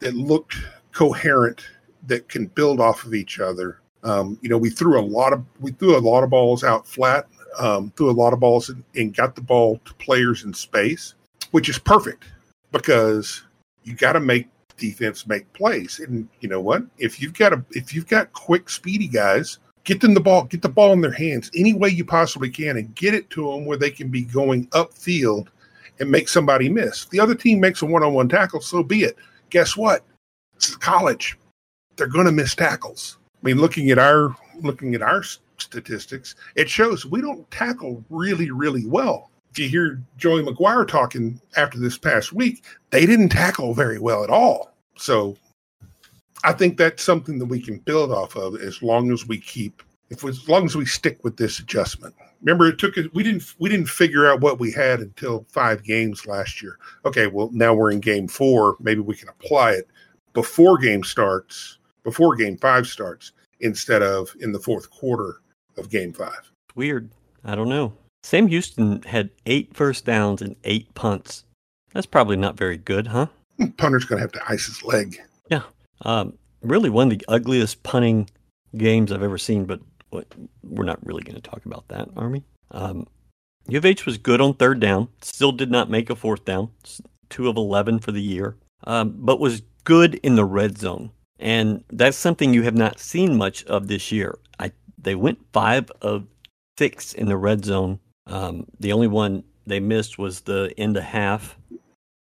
that 0.00 0.14
looked 0.14 0.56
coherent 0.92 1.64
that 2.06 2.28
can 2.28 2.46
build 2.46 2.80
off 2.80 3.04
of 3.04 3.14
each 3.14 3.40
other. 3.40 3.80
Um, 4.04 4.38
you 4.42 4.48
know, 4.48 4.58
we 4.58 4.70
threw 4.70 4.98
a 4.98 5.02
lot 5.02 5.32
of 5.32 5.44
we 5.60 5.72
threw 5.72 5.96
a 5.96 5.98
lot 5.98 6.22
of 6.22 6.30
balls 6.30 6.62
out 6.62 6.86
flat, 6.86 7.26
um, 7.58 7.92
threw 7.96 8.10
a 8.10 8.12
lot 8.12 8.32
of 8.32 8.40
balls 8.40 8.68
and, 8.68 8.84
and 8.94 9.14
got 9.14 9.34
the 9.34 9.40
ball 9.40 9.80
to 9.84 9.94
players 9.94 10.44
in 10.44 10.52
space, 10.52 11.14
which 11.50 11.68
is 11.68 11.78
perfect 11.78 12.24
because 12.72 13.42
you 13.84 13.94
got 13.94 14.12
to 14.12 14.20
make 14.20 14.48
defense 14.76 15.26
make 15.26 15.52
plays. 15.52 16.00
And 16.00 16.28
you 16.40 16.48
know 16.48 16.60
what? 16.60 16.82
If 16.98 17.20
you've 17.20 17.34
got 17.34 17.52
a 17.52 17.64
if 17.70 17.94
you've 17.94 18.06
got 18.06 18.32
quick, 18.32 18.70
speedy 18.70 19.08
guys, 19.08 19.58
get 19.84 20.00
them 20.00 20.14
the 20.14 20.20
ball, 20.20 20.44
get 20.44 20.62
the 20.62 20.68
ball 20.68 20.92
in 20.92 21.00
their 21.00 21.12
hands 21.12 21.50
any 21.54 21.74
way 21.74 21.88
you 21.88 22.04
possibly 22.04 22.50
can, 22.50 22.76
and 22.76 22.94
get 22.94 23.14
it 23.14 23.28
to 23.30 23.50
them 23.50 23.64
where 23.64 23.78
they 23.78 23.90
can 23.90 24.08
be 24.08 24.22
going 24.22 24.66
upfield 24.68 25.48
and 26.00 26.10
make 26.10 26.28
somebody 26.28 26.68
miss. 26.68 27.06
The 27.06 27.20
other 27.20 27.34
team 27.34 27.58
makes 27.60 27.82
a 27.82 27.86
one-on-one 27.86 28.28
tackle, 28.28 28.60
so 28.60 28.82
be 28.82 29.02
it. 29.02 29.16
Guess 29.50 29.76
what? 29.76 30.04
It's 30.54 30.76
college. 30.76 31.36
They're 31.96 32.06
going 32.06 32.26
to 32.26 32.32
miss 32.32 32.54
tackles. 32.54 33.18
I 33.42 33.46
mean, 33.46 33.58
looking 33.58 33.90
at 33.90 33.98
our 33.98 34.34
looking 34.60 34.94
at 34.94 35.02
our 35.02 35.22
statistics, 35.60 36.34
it 36.54 36.68
shows 36.68 37.06
we 37.06 37.20
don't 37.20 37.50
tackle 37.50 38.04
really, 38.10 38.50
really 38.50 38.86
well. 38.86 39.30
If 39.50 39.58
you 39.58 39.68
hear 39.68 40.02
Joey 40.16 40.42
McGuire 40.42 40.86
talking 40.86 41.40
after 41.56 41.78
this 41.78 41.98
past 41.98 42.32
week, 42.32 42.64
they 42.90 43.06
didn't 43.06 43.30
tackle 43.30 43.74
very 43.74 43.98
well 43.98 44.22
at 44.22 44.30
all. 44.30 44.74
So 44.96 45.36
I 46.44 46.52
think 46.52 46.76
that's 46.76 47.02
something 47.02 47.38
that 47.38 47.46
we 47.46 47.60
can 47.60 47.78
build 47.78 48.12
off 48.12 48.36
of 48.36 48.56
as 48.56 48.82
long 48.82 49.10
as 49.10 49.26
we 49.26 49.38
keep, 49.38 49.82
if 50.10 50.22
we, 50.22 50.30
as 50.30 50.48
long 50.48 50.64
as 50.64 50.76
we 50.76 50.86
stick 50.86 51.22
with 51.24 51.36
this 51.36 51.58
adjustment. 51.58 52.14
Remember, 52.42 52.68
it 52.68 52.78
took 52.78 52.94
we 53.14 53.22
didn't 53.22 53.54
we 53.58 53.68
didn't 53.68 53.88
figure 53.88 54.30
out 54.30 54.40
what 54.40 54.60
we 54.60 54.70
had 54.70 55.00
until 55.00 55.44
five 55.48 55.82
games 55.82 56.26
last 56.26 56.62
year. 56.62 56.78
Okay, 57.04 57.26
well 57.26 57.50
now 57.52 57.74
we're 57.74 57.90
in 57.90 58.00
game 58.00 58.28
four. 58.28 58.76
Maybe 58.78 59.00
we 59.00 59.16
can 59.16 59.28
apply 59.28 59.72
it 59.72 59.88
before 60.34 60.78
game 60.78 61.02
starts, 61.02 61.78
before 62.04 62.36
game 62.36 62.56
five 62.56 62.86
starts, 62.86 63.32
instead 63.60 64.02
of 64.02 64.32
in 64.40 64.52
the 64.52 64.60
fourth 64.60 64.88
quarter 64.90 65.40
of 65.78 65.90
game 65.90 66.12
five. 66.12 66.52
Weird. 66.74 67.10
I 67.44 67.54
don't 67.54 67.68
know. 67.68 67.94
Sam 68.22 68.48
Houston 68.48 69.02
had 69.02 69.30
eight 69.46 69.74
first 69.74 70.04
downs 70.04 70.42
and 70.42 70.56
eight 70.64 70.92
punts. 70.94 71.44
That's 71.92 72.06
probably 72.06 72.36
not 72.36 72.56
very 72.56 72.76
good, 72.76 73.06
huh? 73.06 73.26
Punter's 73.76 74.04
going 74.04 74.18
to 74.18 74.22
have 74.22 74.32
to 74.32 74.42
ice 74.48 74.66
his 74.66 74.84
leg. 74.84 75.18
Yeah. 75.50 75.62
Um, 76.02 76.34
really 76.62 76.90
one 76.90 77.10
of 77.10 77.18
the 77.18 77.24
ugliest 77.28 77.82
punting 77.82 78.28
games 78.76 79.12
I've 79.12 79.22
ever 79.22 79.38
seen, 79.38 79.64
but 79.64 79.80
we're 80.62 80.84
not 80.84 81.04
really 81.06 81.22
going 81.22 81.40
to 81.40 81.50
talk 81.50 81.64
about 81.64 81.88
that, 81.88 82.08
are 82.16 82.28
we? 82.28 82.44
Um, 82.70 83.06
U 83.68 83.78
of 83.78 83.84
H 83.84 84.06
was 84.06 84.18
good 84.18 84.40
on 84.40 84.54
third 84.54 84.80
down, 84.80 85.08
still 85.20 85.52
did 85.52 85.70
not 85.70 85.90
make 85.90 86.10
a 86.10 86.16
fourth 86.16 86.44
down, 86.44 86.70
two 87.28 87.48
of 87.48 87.56
11 87.56 87.98
for 88.00 88.12
the 88.12 88.22
year, 88.22 88.56
um, 88.84 89.14
but 89.16 89.40
was 89.40 89.62
good 89.84 90.14
in 90.16 90.36
the 90.36 90.44
red 90.44 90.78
zone. 90.78 91.10
And 91.38 91.84
that's 91.90 92.16
something 92.16 92.52
you 92.52 92.62
have 92.62 92.74
not 92.74 92.98
seen 92.98 93.36
much 93.36 93.64
of 93.64 93.86
this 93.86 94.10
year. 94.10 94.38
I, 94.58 94.72
they 95.00 95.14
went 95.14 95.38
five 95.52 95.90
of 96.02 96.26
six 96.78 97.12
in 97.12 97.26
the 97.26 97.36
red 97.36 97.64
zone. 97.64 98.00
Um, 98.26 98.66
the 98.78 98.92
only 98.92 99.08
one 99.08 99.44
they 99.66 99.80
missed 99.80 100.18
was 100.18 100.40
the 100.40 100.72
end 100.76 100.96
of 100.96 101.04
half, 101.04 101.56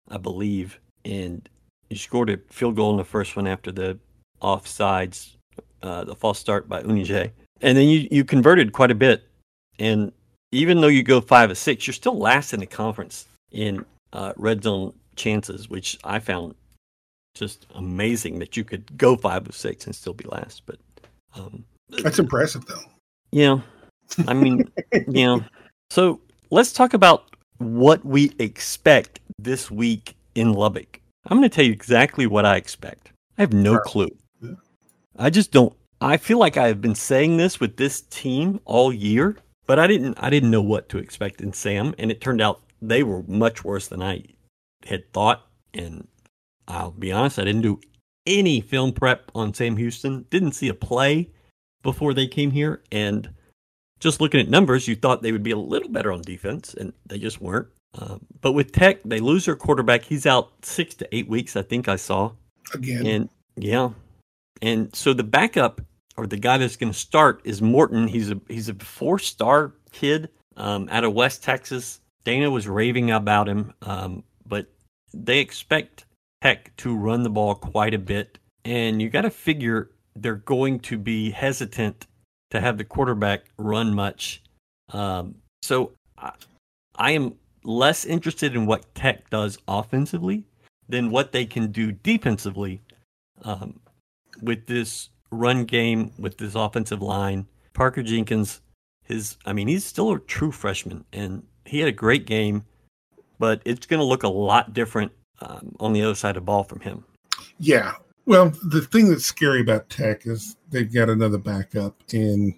I 0.09 0.17
believe. 0.17 0.79
And 1.05 1.47
you 1.89 1.97
scored 1.97 2.29
a 2.29 2.37
field 2.49 2.75
goal 2.75 2.91
in 2.91 2.97
the 2.97 3.03
first 3.03 3.35
one 3.35 3.47
after 3.47 3.71
the 3.71 3.97
offsides, 4.41 5.35
uh, 5.81 6.03
the 6.03 6.15
false 6.15 6.39
start 6.39 6.69
by 6.69 6.81
Unije. 6.83 7.31
And 7.61 7.77
then 7.77 7.87
you, 7.87 8.07
you 8.11 8.23
converted 8.23 8.73
quite 8.73 8.91
a 8.91 8.95
bit. 8.95 9.27
And 9.79 10.11
even 10.51 10.81
though 10.81 10.87
you 10.87 11.03
go 11.03 11.21
five 11.21 11.51
of 11.51 11.57
six, 11.57 11.87
you're 11.87 11.93
still 11.93 12.17
last 12.17 12.53
in 12.53 12.59
the 12.59 12.65
conference 12.65 13.27
in 13.51 13.85
uh, 14.13 14.33
red 14.35 14.63
zone 14.63 14.93
chances, 15.15 15.69
which 15.69 15.97
I 16.03 16.19
found 16.19 16.55
just 17.35 17.65
amazing 17.75 18.39
that 18.39 18.57
you 18.57 18.63
could 18.63 18.97
go 18.97 19.15
five 19.15 19.47
of 19.47 19.55
six 19.55 19.85
and 19.85 19.95
still 19.95 20.13
be 20.13 20.25
last. 20.25 20.63
But 20.65 20.79
um, 21.35 21.63
that's 22.03 22.19
impressive, 22.19 22.65
though. 22.65 22.83
Yeah, 23.31 23.59
I 24.27 24.33
mean, 24.33 24.71
yeah. 25.07 25.39
So 25.89 26.21
let's 26.49 26.73
talk 26.73 26.93
about 26.93 27.35
what 27.57 28.03
we 28.05 28.33
expect 28.39 29.19
this 29.37 29.69
week 29.69 30.15
in 30.35 30.53
Lubbock. 30.53 31.01
I'm 31.27 31.37
going 31.37 31.49
to 31.49 31.55
tell 31.55 31.65
you 31.65 31.71
exactly 31.71 32.25
what 32.25 32.45
I 32.45 32.55
expect. 32.55 33.11
I 33.37 33.41
have 33.41 33.53
no 33.53 33.77
clue. 33.79 34.09
I 35.17 35.29
just 35.29 35.51
don't. 35.51 35.75
I 35.99 36.17
feel 36.17 36.39
like 36.39 36.57
I 36.57 36.67
have 36.67 36.81
been 36.81 36.95
saying 36.95 37.37
this 37.37 37.59
with 37.59 37.77
this 37.77 38.01
team 38.01 38.59
all 38.65 38.91
year, 38.91 39.37
but 39.67 39.77
I 39.77 39.87
didn't. 39.87 40.17
I 40.19 40.29
didn't 40.29 40.51
know 40.51 40.61
what 40.61 40.89
to 40.89 40.97
expect 40.97 41.41
in 41.41 41.53
Sam, 41.53 41.93
and 41.97 42.11
it 42.11 42.21
turned 42.21 42.41
out 42.41 42.61
they 42.81 43.03
were 43.03 43.23
much 43.23 43.63
worse 43.63 43.87
than 43.87 44.01
I 44.01 44.23
had 44.85 45.11
thought. 45.13 45.45
And 45.73 46.07
I'll 46.67 46.91
be 46.91 47.11
honest, 47.11 47.39
I 47.39 47.43
didn't 47.43 47.61
do 47.61 47.79
any 48.25 48.61
film 48.61 48.93
prep 48.93 49.31
on 49.35 49.53
Sam 49.53 49.77
Houston. 49.77 50.25
Didn't 50.29 50.53
see 50.53 50.69
a 50.69 50.73
play 50.73 51.29
before 51.83 52.13
they 52.13 52.27
came 52.27 52.51
here, 52.51 52.81
and 52.91 53.29
just 53.99 54.19
looking 54.19 54.39
at 54.39 54.49
numbers, 54.49 54.87
you 54.87 54.95
thought 54.95 55.21
they 55.21 55.31
would 55.31 55.43
be 55.43 55.51
a 55.51 55.57
little 55.57 55.89
better 55.89 56.11
on 56.11 56.21
defense, 56.21 56.73
and 56.73 56.93
they 57.05 57.19
just 57.19 57.41
weren't. 57.41 57.67
Uh, 57.97 58.17
but 58.41 58.53
with 58.53 58.71
Tech, 58.71 59.01
they 59.03 59.19
lose 59.19 59.45
their 59.45 59.55
quarterback. 59.55 60.03
He's 60.03 60.25
out 60.25 60.51
six 60.61 60.95
to 60.95 61.15
eight 61.15 61.27
weeks, 61.27 61.55
I 61.55 61.61
think 61.61 61.87
I 61.87 61.97
saw. 61.97 62.31
Again. 62.73 63.05
And 63.05 63.29
yeah. 63.55 63.89
And 64.61 64.95
so 64.95 65.13
the 65.13 65.23
backup 65.23 65.81
or 66.17 66.27
the 66.27 66.37
guy 66.37 66.57
that's 66.57 66.75
going 66.75 66.91
to 66.91 66.97
start 66.97 67.41
is 67.43 67.61
Morton. 67.61 68.07
He's 68.07 68.31
a 68.31 68.39
he's 68.47 68.69
a 68.69 68.75
four 68.75 69.19
star 69.19 69.73
kid 69.91 70.29
um, 70.57 70.87
out 70.91 71.03
of 71.03 71.13
West 71.13 71.43
Texas. 71.43 71.99
Dana 72.23 72.49
was 72.49 72.67
raving 72.67 73.11
about 73.11 73.49
him, 73.49 73.73
um, 73.81 74.23
but 74.45 74.67
they 75.13 75.39
expect 75.39 76.05
Tech 76.41 76.75
to 76.77 76.95
run 76.95 77.23
the 77.23 77.29
ball 77.29 77.55
quite 77.55 77.93
a 77.93 77.99
bit, 77.99 78.37
and 78.63 79.01
you 79.01 79.09
got 79.09 79.21
to 79.21 79.31
figure 79.31 79.89
they're 80.15 80.35
going 80.35 80.79
to 80.79 80.97
be 80.97 81.31
hesitant 81.31 82.07
to 82.51 82.59
have 82.59 82.77
the 82.77 82.83
quarterback 82.83 83.45
run 83.57 83.93
much. 83.93 84.43
Um, 84.91 85.35
so 85.61 85.93
I, 86.17 86.33
I 86.95 87.11
am 87.11 87.35
less 87.63 88.05
interested 88.05 88.55
in 88.55 88.65
what 88.65 88.93
Tech 88.95 89.29
does 89.29 89.57
offensively 89.67 90.43
than 90.89 91.09
what 91.09 91.31
they 91.31 91.45
can 91.45 91.71
do 91.71 91.91
defensively 91.91 92.81
um, 93.43 93.79
with 94.41 94.67
this 94.67 95.09
run 95.31 95.65
game, 95.65 96.11
with 96.19 96.37
this 96.37 96.55
offensive 96.55 97.01
line. 97.01 97.47
Parker 97.73 98.03
Jenkins, 98.03 98.61
his, 99.03 99.37
I 99.45 99.53
mean, 99.53 99.67
he's 99.67 99.85
still 99.85 100.11
a 100.11 100.19
true 100.19 100.51
freshman, 100.51 101.05
and 101.13 101.43
he 101.65 101.79
had 101.79 101.87
a 101.87 101.93
great 101.93 102.25
game, 102.25 102.65
but 103.39 103.61
it's 103.65 103.85
going 103.85 103.99
to 103.99 104.05
look 104.05 104.23
a 104.23 104.27
lot 104.27 104.73
different 104.73 105.11
um, 105.39 105.75
on 105.79 105.93
the 105.93 106.03
other 106.03 106.15
side 106.15 106.35
of 106.35 106.43
the 106.43 106.45
ball 106.45 106.63
from 106.63 106.81
him. 106.81 107.05
Yeah. 107.57 107.93
Well, 108.25 108.51
the 108.63 108.81
thing 108.81 109.09
that's 109.09 109.25
scary 109.25 109.61
about 109.61 109.89
Tech 109.89 110.25
is 110.27 110.55
they've 110.69 110.91
got 110.91 111.09
another 111.09 111.37
backup, 111.37 111.95
and 112.13 112.53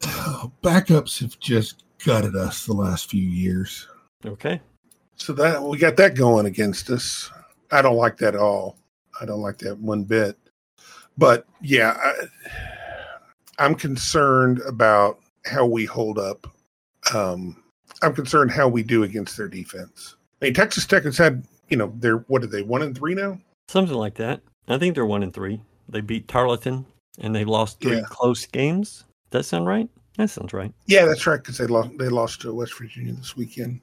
backups 0.62 1.20
have 1.20 1.38
just 1.38 1.84
gutted 2.04 2.36
us 2.36 2.66
the 2.66 2.74
last 2.74 3.10
few 3.10 3.22
years. 3.22 3.88
Okay. 4.24 4.60
So 5.16 5.32
that 5.34 5.62
we 5.62 5.78
got 5.78 5.96
that 5.96 6.14
going 6.14 6.46
against 6.46 6.90
us. 6.90 7.30
I 7.70 7.82
don't 7.82 7.96
like 7.96 8.16
that 8.18 8.34
at 8.34 8.40
all. 8.40 8.76
I 9.20 9.24
don't 9.24 9.40
like 9.40 9.58
that 9.58 9.78
one 9.78 10.04
bit. 10.04 10.36
But 11.16 11.46
yeah, 11.62 11.96
I, 13.58 13.64
am 13.64 13.74
concerned 13.74 14.60
about 14.66 15.20
how 15.46 15.66
we 15.66 15.84
hold 15.84 16.18
up. 16.18 16.46
Um, 17.14 17.62
I'm 18.02 18.14
concerned 18.14 18.50
how 18.50 18.68
we 18.68 18.82
do 18.82 19.04
against 19.04 19.36
their 19.36 19.48
defense. 19.48 20.16
I 20.42 20.46
mean, 20.46 20.54
Texas 20.54 20.86
Tech 20.86 21.04
has 21.04 21.16
had, 21.16 21.46
you 21.68 21.76
know, 21.76 21.92
they're 21.98 22.18
what 22.18 22.42
are 22.42 22.48
they 22.48 22.62
one 22.62 22.82
and 22.82 22.96
three 22.96 23.14
now? 23.14 23.38
Something 23.68 23.96
like 23.96 24.14
that. 24.16 24.40
I 24.68 24.78
think 24.78 24.94
they're 24.94 25.06
one 25.06 25.22
and 25.22 25.32
three. 25.32 25.60
They 25.88 26.00
beat 26.00 26.28
Tarleton 26.28 26.86
and 27.18 27.34
they 27.34 27.44
lost 27.44 27.80
three 27.80 27.96
Yeah. 27.96 28.04
close 28.08 28.46
games. 28.46 29.04
Does 29.30 29.40
that 29.40 29.44
sound 29.44 29.66
right? 29.66 29.88
That 30.16 30.30
sounds 30.30 30.52
right. 30.52 30.72
Yeah, 30.86 31.06
that's 31.06 31.26
right. 31.26 31.36
Because 31.42 31.58
they 31.58 31.66
lost. 31.66 31.90
They 31.98 32.08
lost 32.08 32.40
to 32.42 32.54
West 32.54 32.78
Virginia 32.78 33.12
this 33.14 33.36
weekend. 33.36 33.80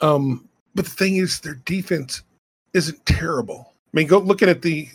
Um, 0.00 0.48
but 0.74 0.84
the 0.84 0.90
thing 0.90 1.16
is, 1.16 1.40
their 1.40 1.54
defense 1.64 2.22
isn't 2.74 3.04
terrible. 3.06 3.72
I 3.72 3.96
mean, 3.96 4.06
go 4.06 4.18
looking 4.18 4.48
at 4.48 4.62
the. 4.62 4.88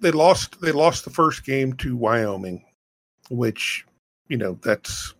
They 0.00 0.10
lost. 0.10 0.60
They 0.60 0.72
lost 0.72 1.04
the 1.04 1.10
first 1.10 1.44
game 1.44 1.74
to 1.74 1.94
Wyoming, 1.96 2.64
which 3.28 3.84
you 4.28 4.36
know 4.38 4.58
that's 4.62 5.14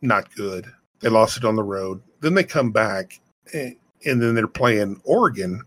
not 0.00 0.34
good. 0.34 0.66
They 1.00 1.10
lost 1.10 1.36
it 1.36 1.44
on 1.44 1.56
the 1.56 1.62
road. 1.62 2.00
Then 2.20 2.34
they 2.34 2.44
come 2.44 2.70
back, 2.70 3.20
and, 3.52 3.76
and 4.06 4.22
then 4.22 4.34
they're 4.34 4.46
playing 4.48 5.00
Oregon. 5.04 5.60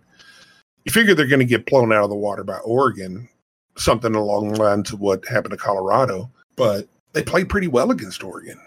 You 0.90 0.94
figure 0.94 1.14
they're 1.14 1.28
going 1.28 1.38
to 1.38 1.46
get 1.46 1.68
blown 1.68 1.94
out 1.94 2.06
of 2.06 2.10
the 2.10 2.16
water 2.16 2.44
by 2.44 2.58
Oregon, 2.66 3.30
something 3.78 4.16
along 4.16 4.54
the 4.54 4.60
lines 4.60 4.92
of 4.92 5.00
what 5.00 5.24
happened 5.28 5.52
to 5.52 5.58
Colorado. 5.58 6.32
But 6.56 6.88
they 7.14 7.22
played 7.22 7.48
pretty 7.48 7.68
well 7.68 7.92
against 7.92 8.24
Oregon. 8.24 8.60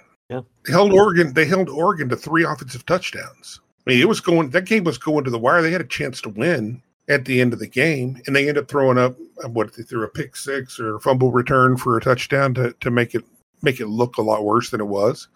They 0.64 0.72
held 0.72 0.92
Oregon. 0.92 1.32
They 1.32 1.46
held 1.46 1.68
Oregon 1.68 2.08
to 2.10 2.16
three 2.16 2.44
offensive 2.44 2.86
touchdowns. 2.86 3.58
I 3.84 3.90
mean, 3.90 4.00
it 4.00 4.06
was 4.08 4.20
going. 4.20 4.50
That 4.50 4.66
game 4.66 4.84
was 4.84 4.98
going 4.98 5.24
to 5.24 5.32
the 5.32 5.38
wire. 5.38 5.62
They 5.62 5.72
had 5.72 5.80
a 5.80 5.84
chance 5.84 6.20
to 6.20 6.28
win 6.28 6.80
at 7.08 7.24
the 7.24 7.40
end 7.40 7.54
of 7.54 7.58
the 7.58 7.66
game, 7.66 8.22
and 8.28 8.36
they 8.36 8.42
ended 8.42 8.58
up 8.58 8.70
throwing 8.70 8.98
up 8.98 9.16
what 9.48 9.74
they 9.74 9.82
threw 9.82 10.04
a 10.04 10.08
pick 10.08 10.36
six 10.36 10.78
or 10.78 10.94
a 10.94 11.00
fumble 11.00 11.32
return 11.32 11.76
for 11.76 11.96
a 11.96 12.00
touchdown 12.00 12.54
to 12.54 12.72
to 12.72 12.92
make 12.92 13.16
it 13.16 13.24
make 13.62 13.80
it 13.80 13.88
look 13.88 14.18
a 14.18 14.22
lot 14.22 14.44
worse 14.44 14.70
than 14.70 14.80
it 14.80 14.84
was. 14.84 15.26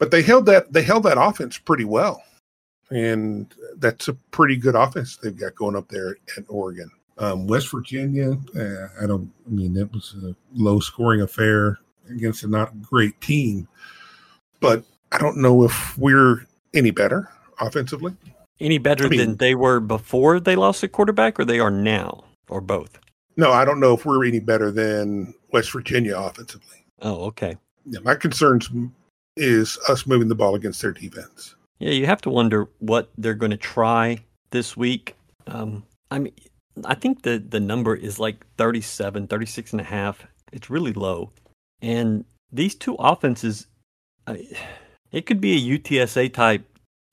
But 0.00 0.10
they 0.10 0.22
held 0.22 0.46
that 0.46 0.72
they 0.72 0.82
held 0.82 1.04
that 1.04 1.16
offense 1.16 1.58
pretty 1.58 1.84
well, 1.84 2.24
and 2.90 3.52
that's 3.76 4.08
a 4.08 4.14
pretty 4.30 4.56
good 4.56 4.74
offense 4.74 5.16
they've 5.16 5.38
got 5.38 5.54
going 5.54 5.76
up 5.76 5.88
there 5.88 6.16
at, 6.36 6.44
Oregon. 6.48 6.90
Um, 7.18 7.46
West 7.46 7.70
Virginia, 7.70 8.32
uh, 8.56 8.88
I 9.02 9.06
don't. 9.06 9.32
I 9.46 9.50
mean, 9.50 9.72
that 9.74 9.92
was 9.92 10.14
a 10.22 10.34
low 10.54 10.80
scoring 10.80 11.22
affair 11.22 11.78
against 12.10 12.44
a 12.44 12.48
not 12.48 12.82
great 12.82 13.18
team, 13.20 13.68
but 14.60 14.84
I 15.12 15.18
don't 15.18 15.38
know 15.38 15.64
if 15.64 15.96
we're 15.96 16.46
any 16.74 16.90
better 16.90 17.30
offensively. 17.58 18.14
Any 18.60 18.78
better 18.78 19.06
I 19.06 19.08
mean- 19.08 19.18
than 19.18 19.36
they 19.36 19.54
were 19.54 19.80
before 19.80 20.40
they 20.40 20.56
lost 20.56 20.82
a 20.82 20.88
quarterback, 20.88 21.40
or 21.40 21.44
they 21.44 21.58
are 21.58 21.70
now, 21.70 22.24
or 22.48 22.60
both? 22.60 22.98
No, 23.38 23.50
I 23.52 23.64
don't 23.64 23.80
know 23.80 23.94
if 23.94 24.04
we're 24.06 24.24
any 24.24 24.40
better 24.40 24.70
than 24.70 25.34
West 25.52 25.72
Virginia 25.72 26.18
offensively. 26.18 26.84
Oh, 27.02 27.24
okay. 27.26 27.56
Yeah, 27.84 28.00
my 28.00 28.14
concerns 28.14 28.70
is 29.36 29.78
us 29.88 30.06
moving 30.06 30.28
the 30.28 30.34
ball 30.34 30.54
against 30.54 30.80
their 30.80 30.92
defense. 30.92 31.55
Yeah, 31.78 31.90
you 31.90 32.06
have 32.06 32.22
to 32.22 32.30
wonder 32.30 32.68
what 32.78 33.10
they're 33.18 33.34
going 33.34 33.50
to 33.50 33.56
try 33.56 34.24
this 34.50 34.76
week. 34.76 35.16
Um, 35.46 35.84
I 36.10 36.18
mean, 36.18 36.32
I 36.84 36.94
think 36.94 37.22
the, 37.22 37.38
the 37.38 37.60
number 37.60 37.94
is 37.94 38.18
like 38.18 38.46
37, 38.56 39.26
36 39.26 39.72
and 39.72 39.80
a 39.80 39.84
half. 39.84 40.26
It's 40.52 40.70
really 40.70 40.92
low. 40.92 41.32
And 41.82 42.24
these 42.52 42.74
two 42.74 42.94
offenses, 42.94 43.66
I, 44.26 44.46
it 45.12 45.26
could 45.26 45.40
be 45.40 45.54
a 45.54 45.78
UTSA 45.78 46.32
type 46.32 46.64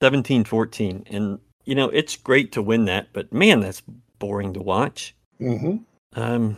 17 0.02 0.44
14. 0.44 1.04
And, 1.08 1.38
you 1.64 1.74
know, 1.74 1.88
it's 1.88 2.16
great 2.16 2.52
to 2.52 2.62
win 2.62 2.86
that, 2.86 3.08
but 3.12 3.32
man, 3.32 3.60
that's 3.60 3.82
boring 4.18 4.54
to 4.54 4.60
watch. 4.60 5.14
Mm-hmm. 5.40 5.76
Um, 6.18 6.56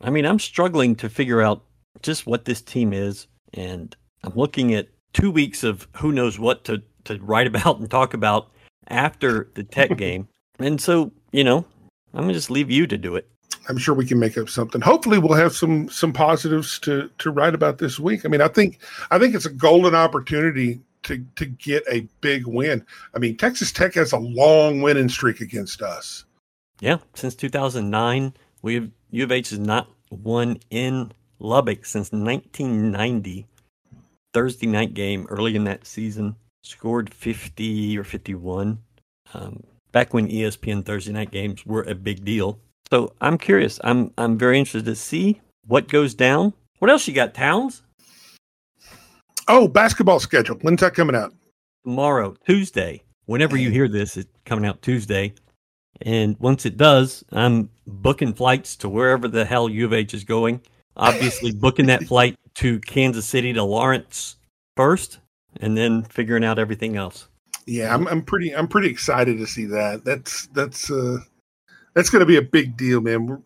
I 0.00 0.10
mean, 0.10 0.26
I'm 0.26 0.38
struggling 0.38 0.96
to 0.96 1.08
figure 1.08 1.40
out 1.40 1.62
just 2.02 2.26
what 2.26 2.44
this 2.44 2.60
team 2.60 2.92
is, 2.92 3.26
and 3.54 3.96
I'm 4.22 4.34
looking 4.34 4.74
at 4.74 4.88
two 5.12 5.30
weeks 5.30 5.64
of 5.64 5.88
who 5.96 6.12
knows 6.12 6.38
what 6.38 6.64
to 6.64 6.82
to 7.06 7.18
write 7.20 7.46
about 7.46 7.78
and 7.78 7.90
talk 7.90 8.14
about 8.14 8.48
after 8.88 9.48
the 9.54 9.64
Tech 9.64 9.96
game, 9.96 10.28
and 10.58 10.80
so 10.80 11.12
you 11.32 11.44
know, 11.44 11.64
I'm 12.14 12.22
gonna 12.22 12.32
just 12.32 12.50
leave 12.50 12.70
you 12.70 12.86
to 12.86 12.96
do 12.96 13.16
it. 13.16 13.28
I'm 13.68 13.78
sure 13.78 13.94
we 13.94 14.06
can 14.06 14.18
make 14.18 14.38
up 14.38 14.48
something. 14.48 14.80
Hopefully, 14.80 15.18
we'll 15.18 15.34
have 15.34 15.54
some 15.54 15.88
some 15.88 16.12
positives 16.12 16.78
to 16.80 17.10
to 17.18 17.30
write 17.30 17.54
about 17.54 17.78
this 17.78 17.98
week. 17.98 18.24
I 18.24 18.28
mean, 18.28 18.40
I 18.40 18.48
think 18.48 18.80
I 19.10 19.18
think 19.18 19.34
it's 19.34 19.46
a 19.46 19.50
golden 19.50 19.94
opportunity 19.94 20.80
to 21.04 21.24
to 21.36 21.46
get 21.46 21.82
a 21.90 22.00
big 22.20 22.46
win. 22.46 22.84
I 23.14 23.18
mean, 23.18 23.36
Texas 23.36 23.72
Tech 23.72 23.94
has 23.94 24.12
a 24.12 24.18
long 24.18 24.82
winning 24.82 25.08
streak 25.08 25.40
against 25.40 25.82
us. 25.82 26.24
Yeah, 26.80 26.98
since 27.14 27.34
2009, 27.34 28.34
we've 28.62 28.90
U 29.10 29.24
of 29.24 29.32
H 29.32 29.50
has 29.50 29.58
not 29.58 29.88
won 30.10 30.58
in 30.70 31.12
Lubbock 31.38 31.84
since 31.86 32.12
1990. 32.12 33.46
Thursday 34.34 34.66
night 34.66 34.92
game 34.92 35.26
early 35.30 35.56
in 35.56 35.64
that 35.64 35.86
season, 35.86 36.36
scored 36.66 37.12
50 37.12 37.98
or 37.98 38.04
51. 38.04 38.78
Um, 39.34 39.62
back 39.92 40.12
when 40.12 40.28
ESPN 40.28 40.84
Thursday 40.84 41.12
night 41.12 41.30
games 41.30 41.64
were 41.64 41.82
a 41.82 41.94
big 41.94 42.24
deal. 42.24 42.58
So 42.90 43.12
I'm 43.20 43.38
curious. 43.38 43.80
I'm 43.82 44.12
I'm 44.16 44.38
very 44.38 44.58
interested 44.58 44.84
to 44.84 44.94
see 44.94 45.40
what 45.66 45.88
goes 45.88 46.14
down. 46.14 46.52
What 46.78 46.90
else 46.90 47.08
you 47.08 47.14
got, 47.14 47.34
Towns? 47.34 47.82
Oh, 49.48 49.68
basketball 49.68 50.20
schedule. 50.20 50.56
When's 50.60 50.80
that 50.80 50.94
coming 50.94 51.16
out? 51.16 51.32
Tomorrow, 51.84 52.36
Tuesday. 52.46 53.02
Whenever 53.26 53.56
you 53.56 53.70
hear 53.70 53.88
this, 53.88 54.16
it's 54.16 54.30
coming 54.44 54.66
out 54.66 54.82
Tuesday. 54.82 55.34
And 56.02 56.38
once 56.38 56.66
it 56.66 56.76
does, 56.76 57.24
I'm 57.32 57.70
booking 57.86 58.34
flights 58.34 58.76
to 58.76 58.88
wherever 58.88 59.28
the 59.28 59.44
hell 59.44 59.68
U 59.68 59.86
of 59.86 59.92
H 59.92 60.14
is 60.14 60.24
going. 60.24 60.60
Obviously, 60.96 61.52
booking 61.52 61.86
that 61.86 62.04
flight 62.08 62.36
to 62.56 62.78
Kansas 62.80 63.26
City 63.26 63.52
to 63.52 63.62
Lawrence 63.62 64.36
first, 64.76 65.18
and 65.60 65.76
then 65.76 66.02
figuring 66.02 66.44
out 66.44 66.58
everything 66.58 66.96
else. 66.96 67.28
Yeah, 67.66 67.92
I'm 67.94 68.06
I'm 68.08 68.22
pretty 68.22 68.54
I'm 68.54 68.68
pretty 68.68 68.88
excited 68.88 69.38
to 69.38 69.46
see 69.46 69.64
that. 69.66 70.04
That's 70.04 70.46
that's 70.48 70.90
uh 70.90 71.18
that's 71.94 72.10
going 72.10 72.20
to 72.20 72.26
be 72.26 72.36
a 72.36 72.42
big 72.42 72.76
deal, 72.76 73.00
man. 73.00 73.26
We're, 73.26 73.40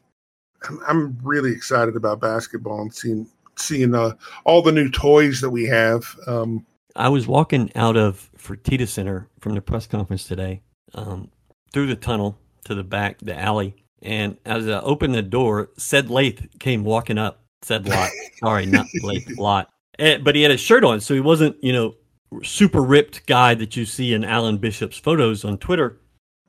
I'm, 0.69 0.81
I'm 0.87 1.19
really 1.23 1.53
excited 1.53 1.97
about 1.97 2.21
basketball 2.21 2.83
and 2.83 2.93
seeing 2.93 3.27
seeing 3.57 3.95
uh, 3.95 4.13
all 4.45 4.63
the 4.63 4.73
new 4.73 4.91
toys 4.91 5.41
that 5.41 5.51
we 5.51 5.65
have. 5.67 6.05
Um, 6.27 6.67
I 6.97 7.09
was 7.09 7.27
walking 7.27 7.71
out 7.75 7.97
of 7.97 8.31
Fertitta 8.37 8.89
Center 8.89 9.29
from 9.39 9.55
the 9.55 9.61
press 9.61 9.87
conference 9.87 10.27
today, 10.27 10.63
um, 10.95 11.31
through 11.73 11.87
the 11.87 11.97
tunnel 11.97 12.39
to 12.65 12.75
the 12.75 12.85
back, 12.85 13.19
the 13.21 13.39
alley, 13.39 13.77
and 14.03 14.37
as 14.45 14.69
I 14.69 14.81
opened 14.81 15.15
the 15.15 15.23
door, 15.23 15.71
said 15.77 16.11
Lath 16.11 16.47
came 16.59 16.85
walking 16.85 17.19
up. 17.19 17.45
Said 17.63 17.87
Lot, 17.87 18.11
sorry, 18.39 18.67
not 18.67 18.87
Lath, 19.03 19.39
Lot. 19.39 19.71
Eh, 19.99 20.19
but 20.19 20.35
he 20.35 20.43
had 20.43 20.51
a 20.51 20.57
shirt 20.57 20.83
on, 20.83 21.01
so 21.01 21.15
he 21.15 21.21
wasn't, 21.21 21.63
you 21.63 21.73
know, 21.73 21.95
super 22.43 22.83
ripped 22.83 23.27
guy 23.27 23.55
that 23.55 23.77
you 23.77 23.85
see 23.85 24.13
in 24.13 24.25
Alan 24.25 24.59
Bishop's 24.59 24.99
photos 24.99 25.45
on 25.45 25.59
Twitter. 25.59 25.99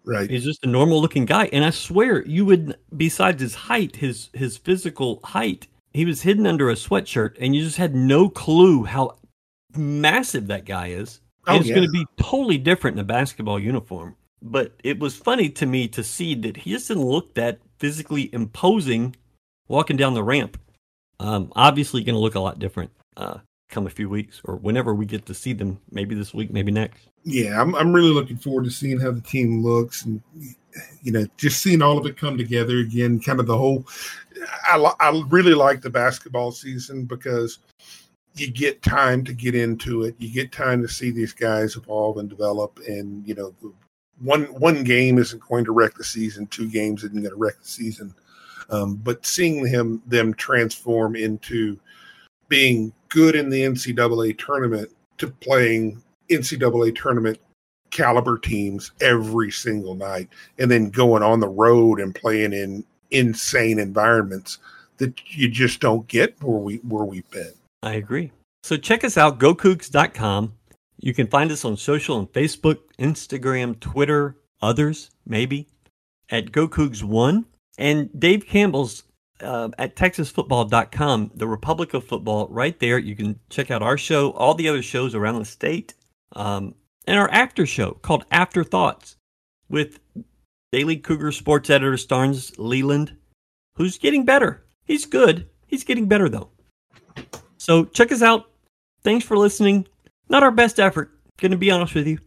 right. 0.06 0.30
He's 0.30 0.44
just 0.44 0.66
a 0.66 0.70
normal 0.70 1.02
looking 1.02 1.26
guy, 1.26 1.46
and 1.52 1.64
I 1.66 1.70
swear 1.70 2.26
you 2.26 2.46
would, 2.46 2.78
besides 2.96 3.42
his 3.42 3.56
height, 3.56 3.98
his 3.98 4.30
his 4.34 4.58
physical 4.58 5.20
height, 5.24 5.68
he 5.94 6.06
was 6.06 6.22
hidden 6.22 6.48
under 6.48 6.70
a 6.70 6.76
sweatshirt, 6.76 7.36
and 7.40 7.56
you 7.56 7.64
just 7.64 7.78
had 7.78 7.96
no 7.96 8.30
clue 8.30 8.84
how 8.84 9.18
massive 9.76 10.48
that 10.48 10.66
guy 10.66 10.88
is. 10.88 11.22
Oh, 11.48 11.58
it's 11.58 11.70
gonna 11.70 11.90
be 11.90 12.06
totally 12.22 12.58
different 12.58 12.96
in 12.96 13.02
a 13.02 13.06
basketball 13.06 13.60
uniform. 13.60 14.16
But 14.42 14.74
it 14.84 15.00
was 15.00 15.16
funny 15.16 15.50
to 15.50 15.66
me 15.66 15.88
to 15.90 16.04
see 16.04 16.34
that 16.36 16.58
he 16.58 16.72
just 16.72 16.88
didn't 16.88 17.04
look 17.04 17.36
that 17.36 17.60
physically 17.78 18.34
imposing 18.34 19.16
walking 19.68 19.98
down 19.98 20.14
the 20.14 20.24
ramp. 20.24 20.60
Um, 21.20 21.52
obviously, 21.56 22.04
going 22.04 22.16
to 22.16 22.20
look 22.20 22.36
a 22.36 22.40
lot 22.40 22.58
different 22.58 22.92
uh, 23.18 23.40
come 23.72 23.88
a 23.88 23.92
few 23.92 24.10
weeks 24.10 24.42
or 24.44 24.58
whenever 24.58 24.94
we 24.94 25.06
get 25.06 25.26
to 25.26 25.34
see 25.34 25.54
them. 25.54 25.80
Maybe 25.92 26.14
this 26.14 26.34
week, 26.34 26.52
maybe 26.52 26.72
next. 26.72 27.08
Yeah, 27.24 27.62
I'm 27.62 27.74
I'm 27.76 27.94
really 27.94 28.12
looking 28.12 28.38
forward 28.38 28.66
to 28.66 28.72
seeing 28.72 29.00
how 29.00 29.12
the 29.12 29.22
team 29.22 29.64
looks 29.64 30.06
and 30.06 30.22
you 31.02 31.12
know 31.12 31.26
just 31.38 31.62
seeing 31.62 31.82
all 31.82 31.98
of 31.98 32.06
it 32.06 32.18
come 32.18 32.38
together 32.38 32.80
again. 32.80 33.20
Kind 33.20 33.40
of 33.40 33.48
the 33.48 33.58
whole. 33.58 33.88
I 34.68 34.78
I 35.00 35.24
really 35.30 35.54
like 35.54 35.82
the 35.82 35.90
basketball 35.90 36.52
season 36.52 37.06
because 37.06 37.60
you 38.36 38.50
get 38.50 38.82
time 38.82 39.24
to 39.26 39.34
get 39.34 39.56
into 39.56 40.04
it. 40.04 40.16
You 40.18 40.32
get 40.32 40.52
time 40.52 40.82
to 40.82 40.88
see 40.88 41.12
these 41.12 41.34
guys 41.34 41.76
evolve 41.76 42.18
and 42.18 42.30
develop. 42.30 42.80
And 42.88 43.28
you 43.28 43.36
know, 43.36 43.54
one 44.20 44.46
one 44.60 44.84
game 44.84 45.18
isn't 45.18 45.48
going 45.48 45.66
to 45.66 45.72
wreck 45.72 45.96
the 45.96 46.04
season. 46.04 46.48
Two 46.48 46.70
games 46.70 47.04
isn't 47.04 47.22
going 47.22 47.30
to 47.30 47.36
wreck 47.36 47.60
the 47.60 47.68
season. 47.68 48.14
Um, 48.70 48.96
but 48.96 49.26
seeing 49.26 49.66
him 49.66 50.02
them 50.08 50.34
transform 50.34 51.16
into 51.16 51.78
being 52.52 52.92
good 53.08 53.34
in 53.34 53.50
the 53.50 53.62
NCAA 53.62 54.38
tournament 54.38 54.90
to 55.18 55.28
playing 55.28 56.04
NCAA 56.30 56.94
tournament 56.94 57.40
caliber 57.92 58.38
teams 58.38 58.92
every 59.02 59.50
single 59.52 59.96
night, 59.96 60.28
and 60.60 60.70
then 60.70 60.90
going 60.90 61.24
on 61.24 61.40
the 61.40 61.48
road 61.48 62.00
and 62.00 62.14
playing 62.14 62.52
in 62.52 62.84
insane 63.10 63.80
environments 63.80 64.60
that 64.98 65.14
you 65.32 65.50
just 65.50 65.80
don't 65.80 66.08
get 66.08 66.36
where 66.44 66.60
we 66.60 66.76
where 66.78 67.06
we've 67.06 67.30
been. 67.32 67.54
I 67.84 67.94
agree. 67.94 68.32
So 68.64 68.78
check 68.78 69.04
us 69.04 69.18
out, 69.18 69.40
gocougs.com. 69.40 70.54
You 71.00 71.14
can 71.14 71.28
find 71.28 71.52
us 71.52 71.66
on 71.66 71.78
social 71.78 72.20
and 72.20 72.32
Facebook, 72.32 72.80
Instagram, 73.00 73.80
Twitter, 73.80 74.36
others, 74.62 75.10
maybe, 75.26 75.68
at 76.30 76.52
gocougs1. 76.52 77.46
And 77.78 78.20
Dave 78.20 78.46
Campbell's 78.46 79.04
uh, 79.42 79.70
at 79.78 79.96
texasfootball.com, 79.96 81.32
the 81.36 81.48
Republic 81.48 81.94
of 81.94 82.06
Football, 82.06 82.48
right 82.50 82.80
there. 82.80 82.98
You 82.98 83.16
can 83.16 83.40
check 83.50 83.72
out 83.72 83.82
our 83.82 83.98
show, 83.98 84.32
all 84.32 84.54
the 84.54 84.70
other 84.70 84.82
shows 84.82 85.16
around 85.16 85.40
the 85.40 85.46
state, 85.46 85.94
um, 86.36 86.76
and 87.08 87.18
our 87.18 87.30
after 87.32 87.66
show 87.66 87.92
called 87.92 88.26
Afterthoughts 88.32 89.18
with 89.70 90.00
Daily 90.72 90.98
Cougar 90.98 91.32
sports 91.32 91.70
editor 91.70 91.94
Starnes 91.94 92.54
Leland, 92.58 93.16
who's 93.76 93.98
getting 93.98 94.26
better. 94.26 94.64
He's 94.86 95.06
good. 95.06 95.50
He's 95.68 95.84
getting 95.84 96.08
better, 96.08 96.30
though. 96.30 96.50
So 97.58 97.86
check 97.86 98.12
us 98.12 98.22
out. 98.22 98.50
Thanks 99.04 99.26
for 99.26 99.38
listening. 99.38 99.88
Not 100.30 100.44
our 100.44 100.52
best 100.52 100.80
effort, 100.80 101.12
gonna 101.38 101.58
be 101.58 101.72
honest 101.72 101.96
with 101.96 102.08
you, 102.08 102.20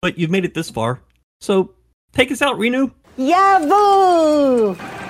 but 0.00 0.18
you've 0.18 0.30
made 0.30 0.44
it 0.44 0.54
this 0.54 0.70
far. 0.70 1.00
So 1.40 1.74
take 2.12 2.30
us 2.32 2.42
out, 2.42 2.56
Renu. 2.56 2.92
Yahoo! 3.16 5.01